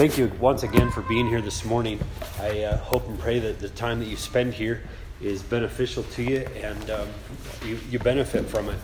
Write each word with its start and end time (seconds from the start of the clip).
Thank 0.00 0.16
you 0.16 0.32
once 0.40 0.62
again 0.62 0.90
for 0.90 1.02
being 1.02 1.28
here 1.28 1.42
this 1.42 1.62
morning. 1.62 2.00
I 2.40 2.62
uh, 2.62 2.78
hope 2.78 3.06
and 3.06 3.18
pray 3.18 3.38
that 3.38 3.60
the 3.60 3.68
time 3.68 3.98
that 3.98 4.06
you 4.06 4.16
spend 4.16 4.54
here 4.54 4.82
is 5.20 5.42
beneficial 5.42 6.04
to 6.04 6.22
you 6.22 6.38
and 6.56 6.90
um, 6.90 7.06
you, 7.66 7.78
you 7.90 7.98
benefit 7.98 8.46
from 8.46 8.70
it. 8.70 8.78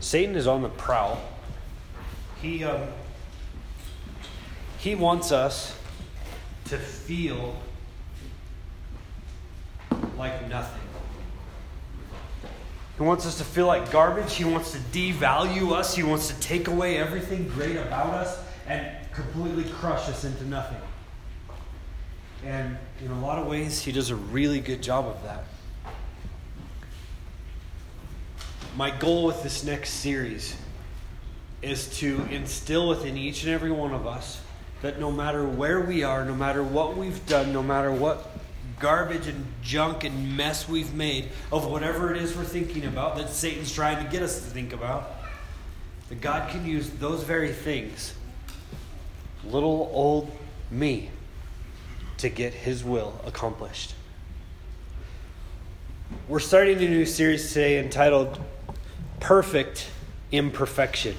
Satan 0.00 0.34
is 0.34 0.46
on 0.46 0.62
the 0.62 0.70
prowl. 0.70 1.20
He, 2.40 2.64
um, 2.64 2.88
he 4.78 4.94
wants 4.94 5.30
us 5.30 5.78
to 6.64 6.78
feel 6.78 7.54
like 10.16 10.48
nothing. 10.48 10.80
He 12.96 13.02
wants 13.02 13.26
us 13.26 13.36
to 13.36 13.44
feel 13.44 13.66
like 13.66 13.92
garbage. 13.92 14.34
He 14.36 14.44
wants 14.44 14.72
to 14.72 14.78
devalue 14.78 15.72
us. 15.72 15.94
He 15.94 16.02
wants 16.02 16.28
to 16.28 16.40
take 16.40 16.66
away 16.66 16.96
everything 16.96 17.46
great 17.50 17.76
about 17.76 18.14
us 18.14 18.42
and 18.66 18.97
completely 19.22 19.64
crush 19.64 20.08
us 20.08 20.24
into 20.24 20.44
nothing. 20.44 20.80
And 22.44 22.78
in 23.04 23.10
a 23.10 23.20
lot 23.20 23.38
of 23.38 23.46
ways, 23.46 23.82
he 23.82 23.90
does 23.90 24.10
a 24.10 24.16
really 24.16 24.60
good 24.60 24.82
job 24.82 25.06
of 25.06 25.22
that. 25.24 25.44
My 28.76 28.90
goal 28.90 29.24
with 29.24 29.42
this 29.42 29.64
next 29.64 29.90
series 29.90 30.56
is 31.62 31.98
to 31.98 32.24
instill 32.30 32.88
within 32.88 33.16
each 33.16 33.42
and 33.42 33.52
every 33.52 33.72
one 33.72 33.92
of 33.92 34.06
us 34.06 34.40
that 34.82 35.00
no 35.00 35.10
matter 35.10 35.44
where 35.44 35.80
we 35.80 36.04
are, 36.04 36.24
no 36.24 36.34
matter 36.36 36.62
what 36.62 36.96
we've 36.96 37.26
done, 37.26 37.52
no 37.52 37.62
matter 37.62 37.90
what 37.90 38.30
garbage 38.78 39.26
and 39.26 39.44
junk 39.60 40.04
and 40.04 40.36
mess 40.36 40.68
we've 40.68 40.94
made 40.94 41.30
of 41.50 41.66
whatever 41.66 42.14
it 42.14 42.22
is 42.22 42.36
we're 42.36 42.44
thinking 42.44 42.84
about 42.84 43.16
that 43.16 43.28
Satan's 43.30 43.72
trying 43.72 44.04
to 44.04 44.08
get 44.12 44.22
us 44.22 44.36
to 44.36 44.44
think 44.44 44.72
about, 44.72 45.10
that 46.08 46.20
God 46.20 46.48
can 46.50 46.64
use 46.64 46.88
those 46.90 47.24
very 47.24 47.52
things 47.52 48.14
little 49.44 49.90
old 49.92 50.30
me 50.70 51.10
to 52.18 52.28
get 52.28 52.52
his 52.52 52.84
will 52.84 53.20
accomplished. 53.24 53.94
We're 56.26 56.40
starting 56.40 56.78
a 56.78 56.88
new 56.88 57.06
series 57.06 57.52
today 57.52 57.78
entitled 57.78 58.40
Perfect 59.20 59.90
Imperfection. 60.32 61.16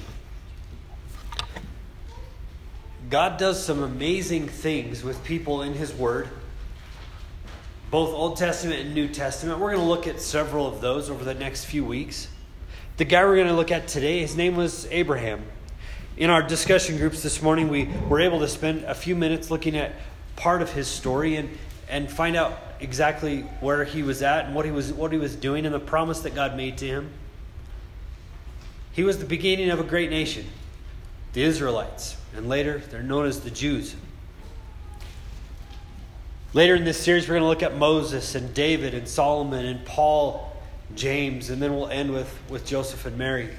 God 3.08 3.38
does 3.38 3.64
some 3.64 3.82
amazing 3.82 4.48
things 4.48 5.02
with 5.02 5.22
people 5.24 5.62
in 5.62 5.74
his 5.74 5.92
word, 5.92 6.28
both 7.90 8.10
Old 8.10 8.36
Testament 8.36 8.80
and 8.80 8.94
New 8.94 9.08
Testament. 9.08 9.58
We're 9.58 9.72
going 9.72 9.82
to 9.82 9.88
look 9.88 10.06
at 10.06 10.20
several 10.20 10.66
of 10.66 10.80
those 10.80 11.10
over 11.10 11.24
the 11.24 11.34
next 11.34 11.64
few 11.64 11.84
weeks. 11.84 12.28
The 12.98 13.04
guy 13.04 13.24
we're 13.24 13.36
going 13.36 13.48
to 13.48 13.54
look 13.54 13.72
at 13.72 13.88
today, 13.88 14.20
his 14.20 14.36
name 14.36 14.54
was 14.54 14.86
Abraham 14.90 15.42
in 16.16 16.30
our 16.30 16.42
discussion 16.42 16.96
groups 16.96 17.22
this 17.22 17.40
morning, 17.40 17.68
we 17.68 17.88
were 18.08 18.20
able 18.20 18.40
to 18.40 18.48
spend 18.48 18.84
a 18.84 18.94
few 18.94 19.14
minutes 19.14 19.50
looking 19.50 19.76
at 19.76 19.92
part 20.36 20.62
of 20.62 20.72
his 20.72 20.88
story 20.88 21.36
and, 21.36 21.50
and 21.88 22.10
find 22.10 22.36
out 22.36 22.58
exactly 22.80 23.42
where 23.60 23.84
he 23.84 24.02
was 24.02 24.22
at 24.22 24.46
and 24.46 24.54
what 24.54 24.64
he 24.64 24.70
was, 24.70 24.92
what 24.92 25.12
he 25.12 25.18
was 25.18 25.36
doing 25.36 25.66
and 25.66 25.74
the 25.74 25.80
promise 25.80 26.20
that 26.20 26.34
God 26.34 26.56
made 26.56 26.78
to 26.78 26.86
him. 26.86 27.10
He 28.92 29.02
was 29.02 29.18
the 29.18 29.26
beginning 29.26 29.70
of 29.70 29.80
a 29.80 29.84
great 29.84 30.10
nation, 30.10 30.46
the 31.32 31.42
Israelites, 31.42 32.16
and 32.34 32.48
later 32.48 32.78
they're 32.90 33.02
known 33.02 33.26
as 33.26 33.40
the 33.40 33.50
Jews. 33.50 33.94
Later 36.52 36.74
in 36.74 36.84
this 36.84 36.98
series, 37.00 37.28
we're 37.28 37.34
going 37.34 37.42
to 37.42 37.48
look 37.48 37.62
at 37.62 37.76
Moses 37.76 38.34
and 38.34 38.52
David 38.52 38.92
and 38.92 39.06
Solomon 39.06 39.64
and 39.64 39.84
Paul, 39.84 40.56
James, 40.96 41.48
and 41.48 41.62
then 41.62 41.76
we'll 41.76 41.86
end 41.86 42.10
with, 42.10 42.36
with 42.48 42.66
Joseph 42.66 43.06
and 43.06 43.16
Mary. 43.16 43.50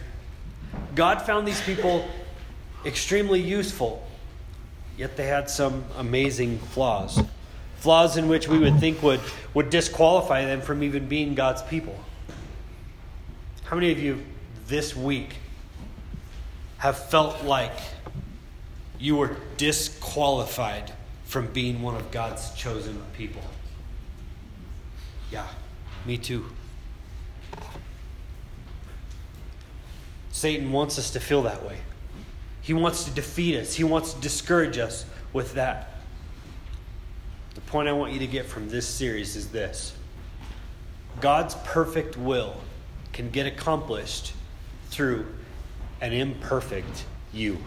God 0.93 1.21
found 1.21 1.47
these 1.47 1.61
people 1.61 2.05
extremely 2.85 3.39
useful, 3.39 4.05
yet 4.97 5.17
they 5.17 5.27
had 5.27 5.49
some 5.49 5.83
amazing 5.97 6.59
flaws. 6.59 7.21
Flaws 7.77 8.17
in 8.17 8.27
which 8.27 8.47
we 8.47 8.59
would 8.59 8.79
think 8.79 9.01
would, 9.01 9.19
would 9.53 9.69
disqualify 9.69 10.45
them 10.45 10.61
from 10.61 10.83
even 10.83 11.07
being 11.07 11.33
God's 11.35 11.63
people. 11.63 11.95
How 13.63 13.75
many 13.75 13.91
of 13.91 13.99
you 13.99 14.23
this 14.67 14.95
week 14.95 15.35
have 16.77 16.97
felt 17.09 17.43
like 17.43 17.77
you 18.99 19.15
were 19.15 19.35
disqualified 19.57 20.91
from 21.25 21.47
being 21.47 21.81
one 21.81 21.95
of 21.95 22.11
God's 22.11 22.53
chosen 22.53 23.01
people? 23.13 23.41
Yeah, 25.31 25.47
me 26.05 26.17
too. 26.17 26.45
Satan 30.31 30.71
wants 30.71 30.99
us 30.99 31.11
to 31.11 31.19
feel 31.19 31.43
that 31.43 31.65
way. 31.65 31.77
He 32.61 32.73
wants 32.73 33.05
to 33.05 33.11
defeat 33.11 33.57
us, 33.57 33.75
He 33.75 33.83
wants 33.83 34.13
to 34.13 34.21
discourage 34.21 34.77
us 34.77 35.05
with 35.33 35.53
that. 35.55 35.89
The 37.55 37.61
point 37.61 37.87
I 37.87 37.93
want 37.93 38.13
you 38.13 38.19
to 38.19 38.27
get 38.27 38.45
from 38.45 38.69
this 38.69 38.87
series 38.87 39.35
is 39.35 39.49
this 39.49 39.93
God's 41.19 41.55
perfect 41.63 42.17
will 42.17 42.55
can 43.13 43.29
get 43.29 43.45
accomplished 43.45 44.33
through 44.89 45.25
an 45.99 46.13
imperfect 46.13 47.05
you. 47.33 47.57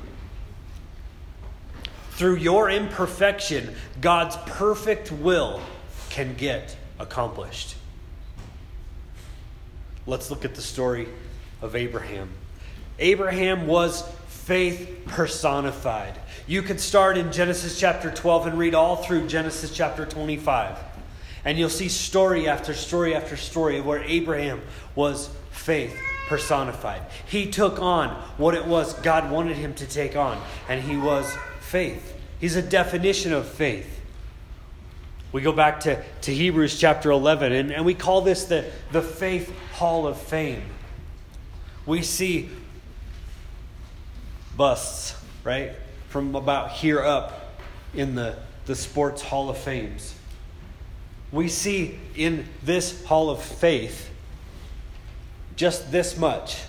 Through 2.13 2.37
your 2.37 2.71
imperfection, 2.71 3.75
God's 4.01 4.37
perfect 4.47 5.11
will 5.11 5.61
can 6.11 6.35
get 6.35 6.77
accomplished. 6.99 7.75
Let's 10.07 10.31
look 10.31 10.45
at 10.45 10.55
the 10.55 10.63
story 10.63 11.09
of 11.61 11.75
Abraham. 11.75 12.31
Abraham 12.99 13.67
was 13.67 14.09
faith 14.45 15.05
personified. 15.07 16.19
You 16.47 16.61
could 16.61 16.79
start 16.79 17.17
in 17.17 17.33
Genesis 17.33 17.81
chapter 17.81 18.11
12 18.11 18.49
and 18.49 18.59
read 18.59 18.75
all 18.75 18.97
through 18.97 19.27
Genesis 19.27 19.75
chapter 19.75 20.05
25. 20.05 20.77
And 21.47 21.59
you'll 21.59 21.71
see 21.71 21.89
story 21.89 22.47
after 22.47 22.75
story 22.75 23.15
after 23.15 23.37
story 23.39 23.81
where 23.81 24.03
Abraham 24.03 24.61
was 24.95 25.31
faith 25.51 25.97
personified. 26.29 27.03
He 27.27 27.51
took 27.51 27.81
on 27.81 28.11
what 28.37 28.55
it 28.55 28.67
was 28.67 28.93
God 29.01 29.31
wanted 29.31 29.57
him 29.57 29.75
to 29.75 29.87
take 29.87 30.15
on, 30.15 30.39
and 30.69 30.83
he 30.83 30.99
was 30.99 31.35
faith. 31.61 32.15
He's 32.39 32.57
a 32.57 32.63
definition 32.63 33.33
of 33.33 33.49
faith. 33.49 34.01
We 35.33 35.41
go 35.41 35.53
back 35.53 35.81
to, 35.81 36.03
to 36.23 36.35
Hebrews 36.35 36.79
chapter 36.79 37.11
11, 37.11 37.53
and, 37.53 37.73
and 37.73 37.85
we 37.85 37.95
call 37.95 38.21
this 38.21 38.45
the, 38.45 38.71
the 38.93 39.03
Faith 39.03 39.53
Hall 39.73 40.07
of 40.07 40.19
Fame. 40.19 40.63
We 41.87 42.03
see 42.03 42.51
busts, 44.57 45.17
right? 45.43 45.73
From 46.09 46.35
about 46.35 46.71
here 46.71 47.01
up 47.01 47.55
in 47.95 48.15
the, 48.15 48.37
the 48.67 48.75
Sports 48.75 49.23
Hall 49.23 49.51
of 49.51 49.59
Fames. 49.59 50.15
We 51.33 51.49
see 51.49 51.99
in 52.15 52.47
this 52.63 53.05
Hall 53.05 53.31
of 53.31 53.43
Faith 53.43 54.11
just 55.57 55.91
this 55.91 56.17
much 56.17 56.63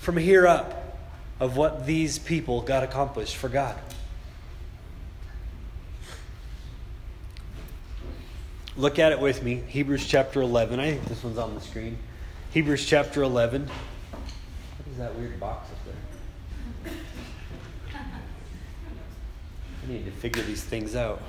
from 0.00 0.16
here 0.16 0.46
up 0.46 0.98
of 1.38 1.56
what 1.56 1.86
these 1.86 2.18
people 2.18 2.60
got 2.60 2.82
accomplished 2.82 3.36
for 3.36 3.48
God. 3.48 3.78
Look 8.76 8.98
at 8.98 9.12
it 9.12 9.20
with 9.20 9.42
me. 9.42 9.62
Hebrews 9.68 10.06
chapter 10.06 10.40
11. 10.40 10.80
I 10.80 10.92
think 10.92 11.04
this 11.04 11.22
one's 11.22 11.38
on 11.38 11.54
the 11.54 11.60
screen. 11.60 11.98
Hebrews 12.52 12.86
chapter 12.86 13.22
11. 13.22 13.66
What 13.66 14.22
is 14.90 14.98
that 14.98 15.14
weird 15.16 15.38
box 15.38 15.70
up 15.70 15.84
there? 15.84 15.94
Need 19.90 20.04
to 20.04 20.12
figure 20.12 20.42
these 20.42 20.62
things 20.62 20.94
out. 20.94 21.20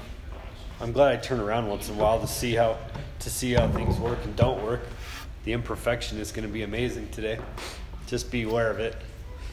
I'm 0.79 0.91
glad 0.91 1.13
I 1.13 1.17
turn 1.17 1.39
around 1.39 1.67
once 1.67 1.89
in 1.89 1.95
a 1.95 1.97
while 1.97 2.19
to 2.19 2.27
see 2.27 2.53
how 2.53 2.77
to 3.19 3.29
see 3.29 3.53
how 3.53 3.67
things 3.67 3.99
work 3.99 4.19
and 4.23 4.35
don't 4.35 4.63
work. 4.63 4.81
The 5.45 5.53
imperfection 5.53 6.19
is 6.19 6.31
going 6.31 6.47
to 6.47 6.53
be 6.53 6.63
amazing 6.63 7.09
today. 7.09 7.39
Just 8.07 8.31
be 8.31 8.43
aware 8.43 8.69
of 8.69 8.79
it. 8.79 8.95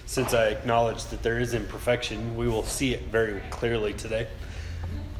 Since 0.06 0.32
I 0.32 0.46
acknowledge 0.46 1.04
that 1.06 1.22
there 1.22 1.38
is 1.38 1.54
imperfection, 1.54 2.36
we 2.36 2.48
will 2.48 2.62
see 2.62 2.94
it 2.94 3.02
very 3.04 3.40
clearly 3.50 3.92
today. 3.92 4.26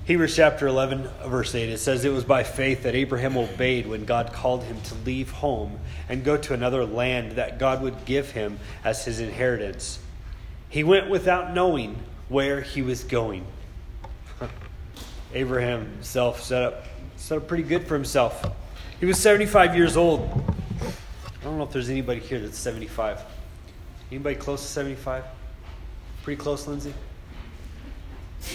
Hebrews 0.04 0.34
chapter 0.34 0.66
11, 0.66 1.08
verse 1.26 1.54
8, 1.54 1.68
it 1.68 1.78
says, 1.78 2.06
It 2.06 2.12
was 2.12 2.24
by 2.24 2.42
faith 2.42 2.84
that 2.84 2.94
Abraham 2.94 3.36
obeyed 3.36 3.86
when 3.86 4.06
God 4.06 4.32
called 4.32 4.64
him 4.64 4.80
to 4.82 4.94
leave 5.04 5.30
home 5.30 5.78
and 6.08 6.24
go 6.24 6.38
to 6.38 6.54
another 6.54 6.86
land 6.86 7.32
that 7.32 7.58
God 7.58 7.82
would 7.82 8.06
give 8.06 8.30
him 8.30 8.58
as 8.84 9.04
his 9.04 9.20
inheritance. 9.20 9.98
He 10.70 10.84
went 10.84 11.10
without 11.10 11.52
knowing 11.52 11.98
where 12.30 12.62
he 12.62 12.80
was 12.80 13.04
going. 13.04 13.44
Abraham 15.34 15.90
himself 15.92 16.42
set 16.42 16.62
up, 16.62 16.84
set 17.16 17.38
up 17.38 17.48
pretty 17.48 17.62
good 17.62 17.86
for 17.86 17.94
himself. 17.94 18.44
He 19.00 19.06
was 19.06 19.19
75 19.19 19.76
years 19.76 19.96
old. 19.96 20.22
I 20.80 21.44
don't 21.44 21.58
know 21.58 21.64
if 21.64 21.70
there's 21.70 21.90
anybody 21.90 22.20
here 22.20 22.40
that's 22.40 22.58
75. 22.58 23.22
Anybody 24.10 24.34
close 24.36 24.62
to 24.62 24.69
75? 24.69 25.25
Pretty 26.22 26.40
close, 26.40 26.66
Lindsay? 26.66 26.94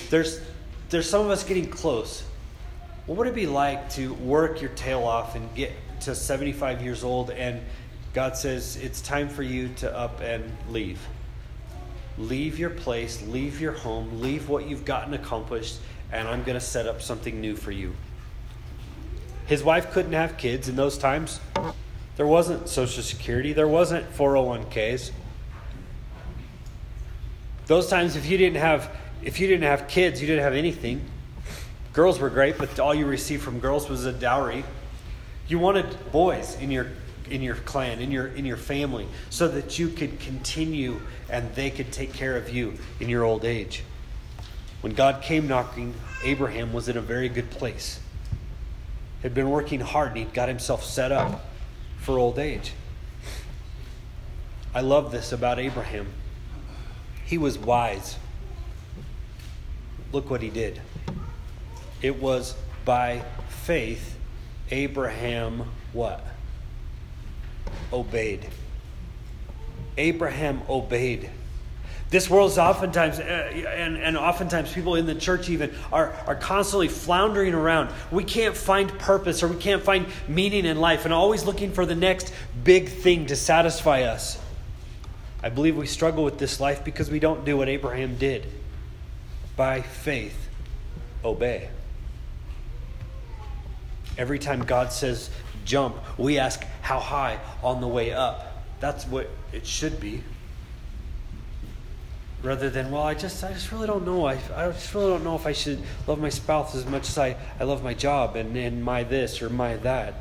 There's, 0.10 0.42
there's 0.90 1.10
some 1.10 1.22
of 1.22 1.30
us 1.30 1.44
getting 1.44 1.70
close. 1.70 2.24
What 3.06 3.18
would 3.18 3.28
it 3.28 3.36
be 3.36 3.48
like 3.48 3.90
to 3.92 4.14
work 4.16 4.62
your 4.62 4.72
tail 4.72 5.04
off 5.04 5.36
and 5.36 5.54
get 5.56 5.72
to 6.02 6.16
75 6.16 6.82
years 6.82 7.04
old 7.04 7.32
and 7.32 7.62
God 8.14 8.38
says 8.38 8.78
it's 8.78 9.02
time 9.02 9.30
for 9.30 9.44
you 9.44 9.70
to 9.78 9.96
up 9.96 10.22
and 10.22 10.44
leave? 10.70 11.00
leave 12.18 12.60
your 12.60 12.70
place, 12.70 13.22
leave 13.28 13.60
your 13.60 13.72
home, 13.72 14.22
leave 14.22 14.50
what 14.50 14.68
you've 14.68 14.86
gotten 14.86 15.14
accomplished, 15.14 15.78
and 16.14 16.28
I'm 16.28 16.44
going 16.44 16.54
to 16.54 16.66
set 16.66 16.88
up 16.88 17.02
something 17.02 17.42
new 17.42 17.56
for 17.56 17.72
you. 17.72 17.96
His 19.48 19.64
wife 19.64 19.92
couldn't 19.92 20.14
have 20.14 20.38
kids 20.38 20.70
in 20.70 20.76
those 20.76 20.98
times. 20.98 21.42
There 22.16 22.28
wasn't 22.28 22.70
Social 22.70 23.02
Security, 23.02 23.52
there 23.52 23.68
wasn't 23.68 24.10
401ks. 24.16 25.12
Those 27.66 27.90
times 27.90 28.16
if 28.16 28.30
you 28.30 28.38
didn't 28.38 28.58
have 28.58 28.96
if 29.24 29.40
you 29.40 29.48
didn't 29.48 29.64
have 29.64 29.88
kids, 29.88 30.22
you 30.22 30.28
didn't 30.28 30.44
have 30.44 30.54
anything. 30.54 31.02
Girls 31.94 32.20
were 32.20 32.30
great, 32.30 32.58
but 32.58 32.78
all 32.80 32.94
you 32.94 33.06
received 33.06 33.42
from 33.42 33.60
girls 33.60 33.90
was 33.90 34.06
a 34.06 34.12
dowry. 34.12 34.66
You 35.48 35.60
wanted 35.60 36.12
boys 36.12 36.58
in 36.60 36.70
your 36.70 36.88
in 37.30 37.42
your 37.42 37.56
clan, 37.56 38.00
in 38.00 38.12
your 38.12 38.28
in 38.28 38.46
your 38.46 38.58
family, 38.58 39.08
so 39.30 39.48
that 39.48 39.80
you 39.80 39.90
could 39.90 40.20
continue 40.20 41.00
and 41.30 41.54
they 41.56 41.72
could 41.72 41.92
take 41.92 42.14
care 42.14 42.38
of 42.38 42.50
you 42.50 42.74
in 43.00 43.10
your 43.10 43.24
old 43.24 43.46
age. 43.46 43.84
When 44.84 44.94
God 44.94 45.22
came 45.22 45.48
knocking, 45.48 45.94
Abraham 46.26 46.74
was 46.74 46.90
in 46.90 46.98
a 46.98 47.02
very 47.02 47.30
good 47.30 47.50
place. 47.50 48.02
Had 49.22 49.34
been 49.34 49.50
working 49.50 49.80
hard 49.80 50.10
and 50.10 50.18
he'd 50.18 50.34
got 50.34 50.50
himself 50.50 50.84
set 50.84 51.10
up 51.10 51.46
for 52.00 52.20
old 52.20 52.38
age. 52.38 52.74
I 54.76 54.82
love 54.82 55.14
this 55.14 55.32
about 55.32 55.58
Abraham. 55.58 56.08
He 57.24 57.38
was 57.38 57.58
wise. 57.58 58.18
Look 60.12 60.30
what 60.30 60.42
he 60.42 60.50
did. 60.50 60.82
It 62.02 62.22
was 62.22 62.54
by 62.84 63.24
faith 63.48 64.18
Abraham 64.70 65.64
what? 65.94 66.26
Obeyed. 67.94 68.50
Abraham 69.98 70.62
obeyed. 70.68 71.30
This 72.14 72.30
world 72.30 72.52
is 72.52 72.60
oftentimes, 72.60 73.20
uh, 73.20 73.24
and, 73.24 73.98
and 73.98 74.16
oftentimes 74.16 74.72
people 74.72 74.94
in 74.94 75.08
the 75.08 75.16
church 75.16 75.50
even 75.50 75.74
are, 75.92 76.14
are 76.28 76.36
constantly 76.36 76.88
floundering 76.88 77.56
around. 77.56 77.92
We 78.12 78.24
can't 78.24 78.56
find 78.56 78.88
purpose 79.00 79.42
or 79.42 79.48
we 79.48 79.56
can't 79.56 79.82
find 79.82 80.06
meaning 80.28 80.66
in 80.66 80.80
life 80.80 81.06
and 81.06 81.14
always 81.14 81.44
looking 81.44 81.72
for 81.72 81.88
the 81.88 81.96
next 81.96 82.32
big 82.64 82.88
thing 82.88 83.26
to 83.26 83.36
satisfy 83.36 84.04
us. 84.04 84.40
I 85.42 85.50
believe 85.50 85.76
we 85.76 85.88
struggle 85.88 86.24
with 86.24 86.38
this 86.38 86.60
life 86.60 86.84
because 86.84 87.10
we 87.10 87.18
don't 87.18 87.46
do 87.46 87.58
what 87.58 87.68
Abraham 87.68 88.16
did 88.16 88.46
by 89.56 89.82
faith, 89.82 90.38
obey. 91.26 91.68
Every 94.20 94.38
time 94.38 94.64
God 94.66 94.94
says 94.94 95.32
jump, 95.66 95.96
we 96.20 96.38
ask 96.38 96.64
how 96.84 97.00
high 97.00 97.40
on 97.64 97.82
the 97.82 97.88
way 97.88 98.14
up. 98.14 98.64
That's 98.80 99.04
what 99.08 99.32
it 99.52 99.66
should 99.66 100.00
be 100.00 100.22
rather 102.44 102.70
than 102.70 102.92
well 102.92 103.04
i 103.04 103.14
just 103.14 103.44
i 103.44 103.52
just 103.54 103.72
really 103.72 103.88
don't 103.88 104.06
know. 104.06 104.26
I, 104.26 104.38
I 104.56 104.70
just 104.72 104.94
really 104.94 105.08
don't 105.08 105.24
know 105.24 105.36
if 105.36 105.48
i 105.48 105.54
should 105.54 105.82
love 106.06 106.20
my 106.20 106.30
spouse 106.30 106.76
as 106.76 106.86
much 106.86 107.10
as 107.10 107.18
i, 107.18 107.36
I 107.60 107.64
love 107.64 107.84
my 107.84 107.94
job 107.94 108.36
and, 108.36 108.56
and 108.56 108.84
my 108.84 109.04
this 109.04 109.42
or 109.42 109.50
my 109.50 109.78
that. 109.78 110.14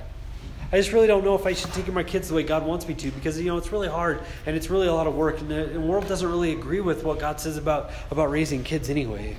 I 0.70 0.78
just 0.78 0.92
really 0.92 1.08
don't 1.08 1.24
know 1.24 1.34
if 1.34 1.44
i 1.44 1.52
should 1.52 1.72
take 1.72 1.84
care 1.84 1.90
of 1.90 1.94
my 1.94 2.04
kids 2.04 2.28
the 2.28 2.34
way 2.34 2.44
god 2.44 2.64
wants 2.64 2.86
me 2.86 2.94
to 2.94 3.10
because 3.10 3.38
you 3.38 3.46
know 3.46 3.58
it's 3.58 3.72
really 3.72 3.88
hard 3.88 4.20
and 4.46 4.56
it's 4.56 4.70
really 4.70 4.86
a 4.86 4.94
lot 4.94 5.06
of 5.06 5.14
work 5.14 5.40
and 5.40 5.50
the, 5.50 5.64
the 5.64 5.80
world 5.80 6.06
doesn't 6.08 6.28
really 6.28 6.52
agree 6.52 6.80
with 6.80 7.02
what 7.04 7.18
god 7.18 7.40
says 7.40 7.56
about 7.56 7.90
about 8.10 8.30
raising 8.30 8.62
kids 8.62 8.88
anyway. 8.88 9.36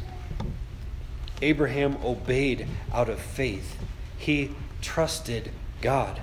Abraham 1.42 1.98
obeyed 2.06 2.68
out 2.94 3.10
of 3.10 3.20
faith. 3.20 3.78
He 4.18 4.52
trusted 4.82 5.52
god. 5.82 6.22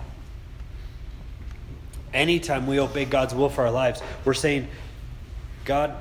Anytime 2.15 2.67
we 2.67 2.81
obey 2.81 3.07
god's 3.07 3.35
will 3.35 3.49
for 3.49 3.65
our 3.65 3.71
lives 3.71 4.03
we're 4.25 4.35
saying 4.35 4.69
god 5.65 5.97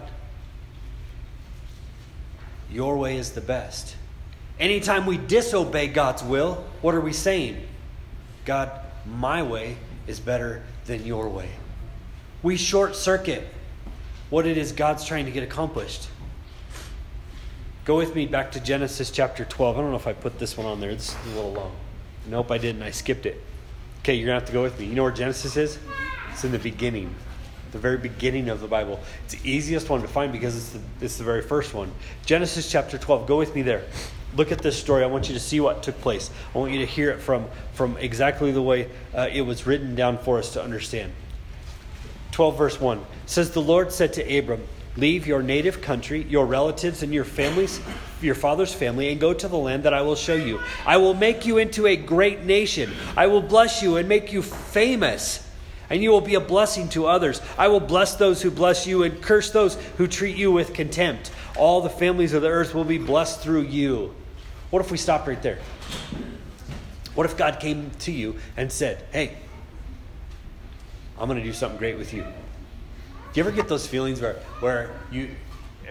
your 2.72 2.98
way 2.98 3.18
is 3.18 3.32
the 3.32 3.42
best. 3.42 3.96
Anytime 4.60 5.06
we 5.06 5.18
disobey 5.18 5.88
God's 5.88 6.24
will, 6.24 6.64
what 6.82 6.94
are 6.94 7.02
we 7.02 7.14
saying? 7.14 7.66
God, 8.46 8.72
my 9.06 9.42
way 9.42 9.78
is 10.08 10.20
better 10.20 10.64
than 10.86 11.06
your 11.06 11.30
way. 11.30 11.50
We 12.44 12.58
short 12.58 12.96
circuit 12.96 13.48
what 14.30 14.46
it 14.46 14.58
is 14.58 14.72
God's 14.72 15.06
trying 15.06 15.26
to 15.26 15.32
get 15.32 15.44
accomplished. 15.44 16.10
Go 17.86 17.98
with 17.98 18.16
me 18.16 18.28
back 18.28 18.52
to 18.52 18.60
Genesis 18.60 19.10
chapter 19.10 19.46
12. 19.46 19.78
I 19.78 19.82
don't 19.82 19.90
know 19.90 19.96
if 19.96 20.08
I 20.08 20.14
put 20.14 20.38
this 20.38 20.58
one 20.58 20.68
on 20.68 20.80
there. 20.80 20.92
It's 20.92 21.16
a 21.26 21.30
little 21.30 21.54
long. 21.54 21.72
Nope, 22.28 22.52
I 22.52 22.58
didn't. 22.58 22.84
I 22.84 22.92
skipped 22.92 23.26
it. 23.26 23.42
Okay, 24.02 24.16
you're 24.16 24.28
going 24.28 24.36
to 24.36 24.42
have 24.42 24.48
to 24.48 24.54
go 24.54 24.62
with 24.62 24.80
me. 24.80 24.86
You 24.86 24.94
know 24.94 25.04
where 25.04 25.12
Genesis 25.12 25.58
is? 25.58 25.80
It's 26.32 26.44
in 26.44 26.52
the 26.52 26.60
beginning 26.60 27.16
the 27.72 27.80
very 27.80 27.98
beginning 27.98 28.50
of 28.50 28.62
the 28.62 28.68
Bible. 28.68 29.00
It's 29.26 29.36
the 29.36 29.50
easiest 29.50 29.90
one 29.90 30.02
to 30.02 30.08
find 30.08 30.32
because 30.32 30.56
it's 30.56 30.70
the, 30.70 31.06
it's 31.06 31.18
the 31.18 31.24
very 31.24 31.42
first 31.42 31.74
one. 31.74 31.92
Genesis 32.26 32.70
chapter 32.72 32.98
12. 32.98 33.28
Go 33.28 33.38
with 33.38 33.54
me 33.56 33.62
there. 33.62 33.84
Look 34.36 34.52
at 34.52 34.60
this 34.60 34.78
story. 34.78 35.04
I 35.04 35.08
want 35.08 35.28
you 35.28 35.34
to 35.34 35.40
see 35.40 35.60
what 35.60 35.82
took 35.84 36.00
place. 36.02 36.30
I 36.54 36.58
want 36.58 36.72
you 36.72 36.80
to 36.80 36.86
hear 36.86 37.10
it 37.10 37.20
from, 37.20 37.48
from 37.74 37.98
exactly 37.98 38.52
the 38.52 38.62
way 38.62 38.90
uh, 39.14 39.28
it 39.32 39.42
was 39.42 39.66
written 39.66 39.96
down 39.96 40.18
for 40.20 40.38
us 40.38 40.54
to 40.54 40.64
understand. 40.64 41.12
12, 42.32 42.58
verse 42.58 42.80
1 42.80 43.06
says, 43.26 43.52
The 43.52 43.62
Lord 43.62 43.92
said 43.92 44.14
to 44.14 44.38
Abram, 44.38 44.62
Leave 44.98 45.26
your 45.26 45.42
native 45.42 45.82
country, 45.82 46.24
your 46.24 46.46
relatives, 46.46 47.04
and 47.04 47.14
your 47.14 47.24
families, 47.24 47.80
your 48.22 48.36
father's 48.36 48.74
family, 48.74 49.12
and 49.12 49.20
go 49.20 49.34
to 49.34 49.48
the 49.48 49.58
land 49.58 49.84
that 49.84 49.94
I 49.94 50.02
will 50.02 50.16
show 50.16 50.36
you. 50.36 50.60
I 50.86 50.98
will 50.98 51.14
make 51.14 51.46
you 51.46 51.58
into 51.58 51.88
a 51.88 51.96
great 51.96 52.44
nation. 52.44 52.92
I 53.16 53.28
will 53.28 53.42
bless 53.42 53.82
you 53.82 53.98
and 53.98 54.10
make 54.10 54.34
you 54.34 54.42
famous 54.42 55.49
and 55.90 56.04
you 56.04 56.12
will 56.12 56.22
be 56.22 56.36
a 56.36 56.40
blessing 56.40 56.90
to 56.90 57.08
others. 57.08 57.42
I 57.58 57.68
will 57.68 57.80
bless 57.80 58.16
those 58.16 58.42
who 58.42 58.52
bless 58.52 58.86
you 58.86 59.04
and 59.04 59.22
curse 59.22 59.52
those 59.52 59.76
who 59.98 60.08
treat 60.08 60.38
you 60.38 60.52
with 60.52 60.74
contempt. 60.74 61.32
All 61.58 61.82
the 61.82 61.90
families 61.90 62.34
of 62.34 62.42
the 62.42 62.50
earth 62.50 62.74
will 62.74 62.84
be 62.84 62.98
blessed 62.98 63.42
through 63.42 63.64
you. 63.64 64.14
What 64.70 64.82
if 64.82 64.92
we 64.92 64.98
stopped 64.98 65.28
right 65.28 65.42
there? 65.42 65.60
What 67.16 67.26
if 67.26 67.36
God 67.36 67.60
came 67.60 67.92
to 68.00 68.12
you 68.12 68.36
and 68.56 68.72
said, 68.72 69.04
Hey, 69.12 69.36
I'm 71.18 71.28
going 71.28 71.40
to 71.40 71.46
do 71.46 71.54
something 71.54 71.80
great 71.80 71.98
with 71.98 72.14
you? 72.14 72.22
Do 72.22 73.42
you 73.42 73.44
ever 73.44 73.52
get 73.52 73.68
those 73.68 73.86
feelings 73.86 74.22
where, 74.22 74.36
where 74.60 74.92
you 75.12 75.30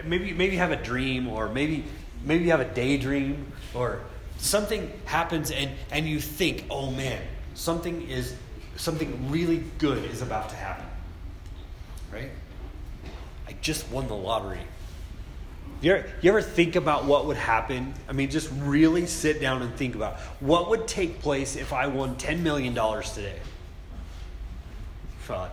maybe 0.05 0.33
maybe 0.33 0.55
have 0.55 0.71
a 0.71 0.75
dream 0.75 1.27
or 1.27 1.49
maybe 1.49 1.83
maybe 2.23 2.45
you 2.45 2.51
have 2.51 2.59
a 2.59 2.73
daydream 2.73 3.51
or 3.73 3.99
something 4.37 4.91
happens 5.05 5.51
and, 5.51 5.71
and 5.91 6.07
you 6.07 6.19
think, 6.19 6.65
oh 6.69 6.91
man, 6.91 7.21
something 7.53 8.09
is 8.09 8.35
something 8.75 9.29
really 9.31 9.63
good 9.77 10.03
is 10.05 10.21
about 10.21 10.49
to 10.49 10.55
happen. 10.55 10.85
Right? 12.11 12.31
I 13.47 13.53
just 13.61 13.89
won 13.91 14.07
the 14.07 14.15
lottery. 14.15 14.61
You 15.81 15.93
ever, 15.93 16.09
you 16.21 16.29
ever 16.29 16.41
think 16.41 16.75
about 16.75 17.05
what 17.05 17.25
would 17.27 17.37
happen? 17.37 17.93
I 18.07 18.11
mean, 18.11 18.29
just 18.29 18.49
really 18.57 19.05
sit 19.05 19.39
down 19.39 19.61
and 19.61 19.73
think 19.75 19.95
about 19.95 20.19
what 20.39 20.69
would 20.69 20.87
take 20.87 21.21
place 21.21 21.55
if 21.55 21.71
I 21.71 21.87
won 21.87 22.15
$10 22.15 22.39
million 22.39 22.73
today? 22.73 23.39
Well, 25.29 25.49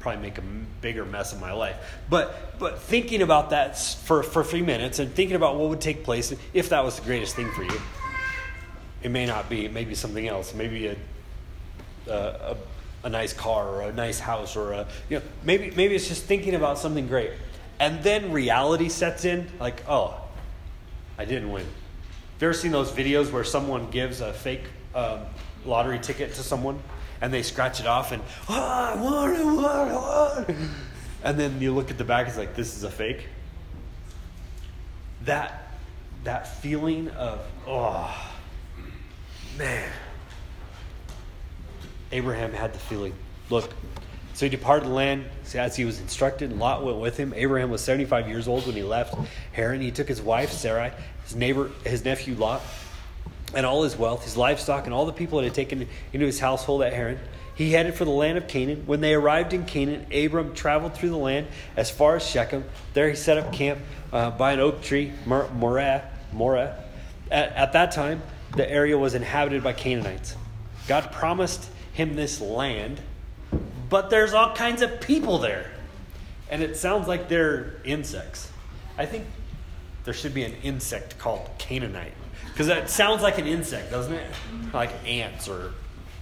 probably 0.00 0.20
make 0.20 0.36
a 0.38 0.42
bigger 0.80 1.04
mess 1.04 1.32
of 1.32 1.40
my 1.40 1.52
life. 1.52 1.76
But, 2.10 2.58
but 2.58 2.80
thinking 2.80 3.22
about 3.22 3.50
that 3.50 3.78
for, 3.78 4.22
for 4.22 4.40
a 4.40 4.44
few 4.44 4.64
minutes 4.64 4.98
and 4.98 5.14
thinking 5.14 5.36
about 5.36 5.56
what 5.56 5.70
would 5.70 5.80
take 5.80 6.04
place 6.04 6.34
if 6.52 6.68
that 6.70 6.84
was 6.84 6.98
the 6.98 7.06
greatest 7.06 7.36
thing 7.36 7.50
for 7.52 7.62
you, 7.62 7.80
it 9.02 9.10
may 9.10 9.26
not 9.26 9.48
be. 9.48 9.64
It 9.64 9.72
may 9.72 9.84
be 9.84 9.94
something 9.94 10.26
else. 10.26 10.54
Maybe 10.54 10.88
a 10.88 10.96
a, 12.08 12.56
a 13.04 13.08
nice 13.08 13.32
car 13.32 13.68
or 13.68 13.82
a 13.82 13.92
nice 13.92 14.18
house 14.18 14.56
or 14.56 14.72
a 14.72 14.86
you 15.08 15.18
know 15.18 15.24
maybe 15.42 15.70
maybe 15.76 15.94
it's 15.94 16.08
just 16.08 16.24
thinking 16.24 16.54
about 16.54 16.78
something 16.78 17.06
great. 17.06 17.32
And 17.80 18.02
then 18.02 18.32
reality 18.32 18.88
sets 18.88 19.24
in 19.24 19.48
like 19.58 19.82
oh 19.88 20.20
i 21.18 21.24
didn't 21.24 21.50
win. 21.50 21.64
Have 21.64 22.42
you 22.42 22.48
ever 22.48 22.54
seen 22.54 22.72
those 22.72 22.90
videos 22.90 23.30
where 23.30 23.44
someone 23.44 23.90
gives 23.90 24.20
a 24.20 24.32
fake 24.32 24.64
um, 24.94 25.20
lottery 25.64 25.98
ticket 25.98 26.34
to 26.34 26.42
someone 26.42 26.80
and 27.20 27.32
they 27.32 27.42
scratch 27.42 27.80
it 27.80 27.86
off 27.86 28.12
and 28.12 28.22
oh, 28.48 28.54
i 28.54 28.94
won 28.94 29.36
i 29.36 29.44
won 29.44 29.64
i 29.64 29.94
won. 29.94 30.68
And 31.24 31.38
then 31.38 31.60
you 31.60 31.72
look 31.72 31.90
at 31.90 31.98
the 31.98 32.04
back 32.04 32.26
it's 32.26 32.36
like 32.36 32.56
this 32.56 32.76
is 32.76 32.82
a 32.82 32.90
fake. 32.90 33.28
That 35.24 35.68
that 36.24 36.60
feeling 36.60 37.08
of 37.10 37.40
oh 37.66 38.12
man 39.56 39.90
Abraham 42.12 42.52
had 42.52 42.72
the 42.72 42.78
feeling. 42.78 43.14
Look, 43.50 43.70
so 44.34 44.46
he 44.46 44.50
departed 44.50 44.88
the 44.88 44.92
land 44.92 45.26
as 45.54 45.76
he 45.76 45.84
was 45.84 46.00
instructed, 46.00 46.50
and 46.50 46.58
Lot 46.58 46.84
went 46.84 46.98
with 46.98 47.16
him. 47.16 47.32
Abraham 47.36 47.70
was 47.70 47.82
75 47.82 48.28
years 48.28 48.48
old 48.48 48.66
when 48.66 48.74
he 48.74 48.82
left 48.82 49.14
Haran. 49.52 49.80
He 49.80 49.90
took 49.90 50.08
his 50.08 50.22
wife, 50.22 50.52
Sarai, 50.52 50.92
his 51.24 51.34
neighbor, 51.34 51.70
his 51.84 52.04
nephew 52.04 52.34
Lot, 52.34 52.62
and 53.54 53.66
all 53.66 53.82
his 53.82 53.96
wealth, 53.96 54.24
his 54.24 54.36
livestock, 54.36 54.86
and 54.86 54.94
all 54.94 55.04
the 55.04 55.12
people 55.12 55.38
that 55.38 55.44
had 55.44 55.54
taken 55.54 55.86
into 56.12 56.26
his 56.26 56.40
household 56.40 56.82
at 56.82 56.92
Haran. 56.92 57.18
He 57.54 57.72
headed 57.72 57.94
for 57.94 58.06
the 58.06 58.10
land 58.10 58.38
of 58.38 58.48
Canaan. 58.48 58.84
When 58.86 59.02
they 59.02 59.12
arrived 59.12 59.52
in 59.52 59.66
Canaan, 59.66 60.06
Abram 60.12 60.54
traveled 60.54 60.94
through 60.94 61.10
the 61.10 61.18
land 61.18 61.48
as 61.76 61.90
far 61.90 62.16
as 62.16 62.26
Shechem. 62.26 62.64
There 62.94 63.10
he 63.10 63.14
set 63.14 63.36
up 63.36 63.52
camp 63.52 63.80
uh, 64.12 64.30
by 64.30 64.52
an 64.52 64.60
oak 64.60 64.82
tree, 64.82 65.12
Moreh. 65.26 66.02
Moreh. 66.32 66.74
At, 67.30 67.52
at 67.52 67.72
that 67.74 67.92
time, 67.92 68.22
the 68.56 68.68
area 68.70 68.96
was 68.96 69.14
inhabited 69.14 69.62
by 69.62 69.74
Canaanites. 69.74 70.34
God 70.88 71.12
promised 71.12 71.70
him 71.92 72.16
this 72.16 72.40
land, 72.40 73.00
but 73.88 74.10
there's 74.10 74.32
all 74.32 74.54
kinds 74.54 74.82
of 74.82 75.00
people 75.00 75.38
there. 75.38 75.70
and 76.50 76.62
it 76.62 76.76
sounds 76.76 77.08
like 77.08 77.28
they're 77.30 77.76
insects. 77.82 78.50
I 78.98 79.06
think 79.06 79.24
there 80.04 80.12
should 80.12 80.34
be 80.34 80.42
an 80.44 80.52
insect 80.62 81.18
called 81.18 81.48
Canaanite 81.58 82.12
because 82.48 82.68
it 82.68 82.90
sounds 82.90 83.22
like 83.22 83.38
an 83.38 83.46
insect, 83.46 83.90
doesn't 83.90 84.12
it? 84.12 84.30
Like 84.74 84.90
ants 85.06 85.48
or 85.48 85.72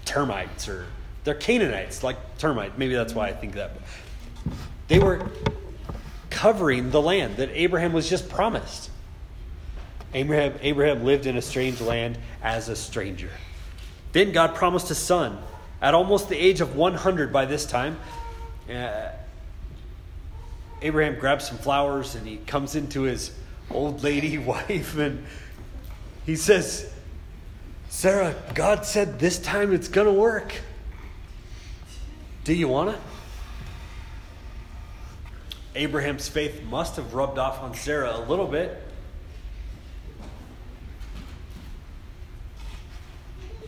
termites 0.04 0.68
or 0.68 0.86
they're 1.24 1.34
Canaanites, 1.34 2.02
like 2.04 2.38
termite. 2.38 2.78
Maybe 2.78 2.94
that's 2.94 3.12
why 3.12 3.28
I 3.28 3.32
think 3.32 3.54
that. 3.54 3.72
They 4.88 4.98
were 4.98 5.28
covering 6.30 6.90
the 6.90 7.02
land 7.02 7.36
that 7.36 7.50
Abraham 7.52 7.92
was 7.92 8.08
just 8.08 8.28
promised. 8.28 8.90
Abraham, 10.14 10.54
Abraham 10.62 11.04
lived 11.04 11.26
in 11.26 11.36
a 11.36 11.42
strange 11.42 11.80
land 11.80 12.18
as 12.42 12.68
a 12.68 12.76
stranger. 12.76 13.30
Then 14.12 14.32
God 14.32 14.54
promised 14.54 14.90
a 14.90 14.94
son 14.94 15.38
at 15.80 15.94
almost 15.94 16.28
the 16.28 16.36
age 16.36 16.60
of 16.60 16.76
100 16.76 17.32
by 17.32 17.44
this 17.44 17.66
time. 17.66 17.98
Uh, 18.68 19.08
Abraham 20.82 21.18
grabs 21.18 21.48
some 21.48 21.58
flowers 21.58 22.14
and 22.14 22.26
he 22.26 22.36
comes 22.38 22.74
into 22.74 23.02
his 23.02 23.32
old 23.70 24.02
lady 24.02 24.38
wife 24.38 24.96
and 24.96 25.24
he 26.26 26.36
says, 26.36 26.90
Sarah, 27.88 28.34
God 28.54 28.84
said 28.86 29.18
this 29.18 29.38
time 29.38 29.72
it's 29.72 29.88
going 29.88 30.06
to 30.06 30.12
work. 30.12 30.54
Do 32.44 32.54
you 32.54 32.68
want 32.68 32.90
it? 32.90 32.98
Abraham's 35.74 36.28
faith 36.28 36.62
must 36.64 36.96
have 36.96 37.14
rubbed 37.14 37.38
off 37.38 37.62
on 37.62 37.74
Sarah 37.74 38.16
a 38.16 38.22
little 38.24 38.46
bit. 38.46 38.89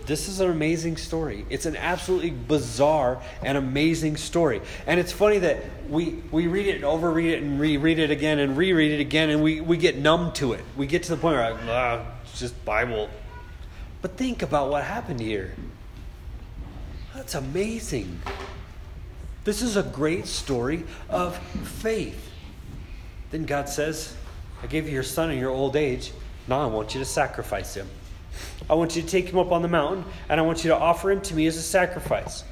This 0.06 0.28
is 0.28 0.40
an 0.40 0.50
amazing 0.50 0.96
story. 0.96 1.46
It's 1.48 1.66
an 1.66 1.76
absolutely 1.76 2.30
bizarre 2.30 3.22
and 3.44 3.56
amazing 3.56 4.16
story. 4.16 4.60
And 4.86 4.98
it's 4.98 5.12
funny 5.12 5.38
that 5.38 5.62
we, 5.88 6.22
we 6.32 6.48
read 6.48 6.66
it 6.66 6.76
and 6.76 6.84
overread 6.84 7.32
it 7.32 7.42
and 7.42 7.60
reread 7.60 7.98
it 7.98 8.10
again 8.10 8.38
and 8.40 8.56
reread 8.56 8.92
it 8.92 9.00
again 9.00 9.30
and 9.30 9.42
we, 9.42 9.60
we 9.60 9.76
get 9.76 9.96
numb 9.96 10.32
to 10.34 10.54
it. 10.54 10.64
We 10.76 10.86
get 10.86 11.04
to 11.04 11.10
the 11.10 11.16
point 11.16 11.36
where, 11.36 11.58
ah, 11.68 12.04
it's 12.24 12.38
just 12.38 12.64
Bible. 12.64 13.08
But 14.00 14.16
think 14.16 14.42
about 14.42 14.70
what 14.70 14.82
happened 14.82 15.20
here. 15.20 15.54
That's 17.14 17.36
amazing. 17.36 18.20
This 19.44 19.62
is 19.62 19.76
a 19.76 19.82
great 19.82 20.26
story 20.26 20.84
of 21.08 21.36
faith. 21.36 22.30
Then 23.30 23.44
God 23.44 23.68
says, 23.68 24.16
I 24.62 24.66
gave 24.66 24.86
you 24.86 24.92
your 24.92 25.02
son 25.02 25.30
in 25.30 25.38
your 25.38 25.50
old 25.50 25.76
age. 25.76 26.12
Now 26.48 26.60
I 26.60 26.66
want 26.66 26.94
you 26.94 27.00
to 27.00 27.06
sacrifice 27.06 27.74
him. 27.74 27.88
I 28.70 28.74
want 28.74 28.96
you 28.96 29.02
to 29.02 29.08
take 29.08 29.28
him 29.28 29.38
up 29.38 29.52
on 29.52 29.62
the 29.62 29.68
mountain, 29.68 30.04
and 30.28 30.40
I 30.40 30.42
want 30.42 30.64
you 30.64 30.70
to 30.70 30.76
offer 30.76 31.10
him 31.10 31.20
to 31.22 31.34
me 31.34 31.46
as 31.46 31.56
a 31.56 31.62
sacrifice. 31.62 32.44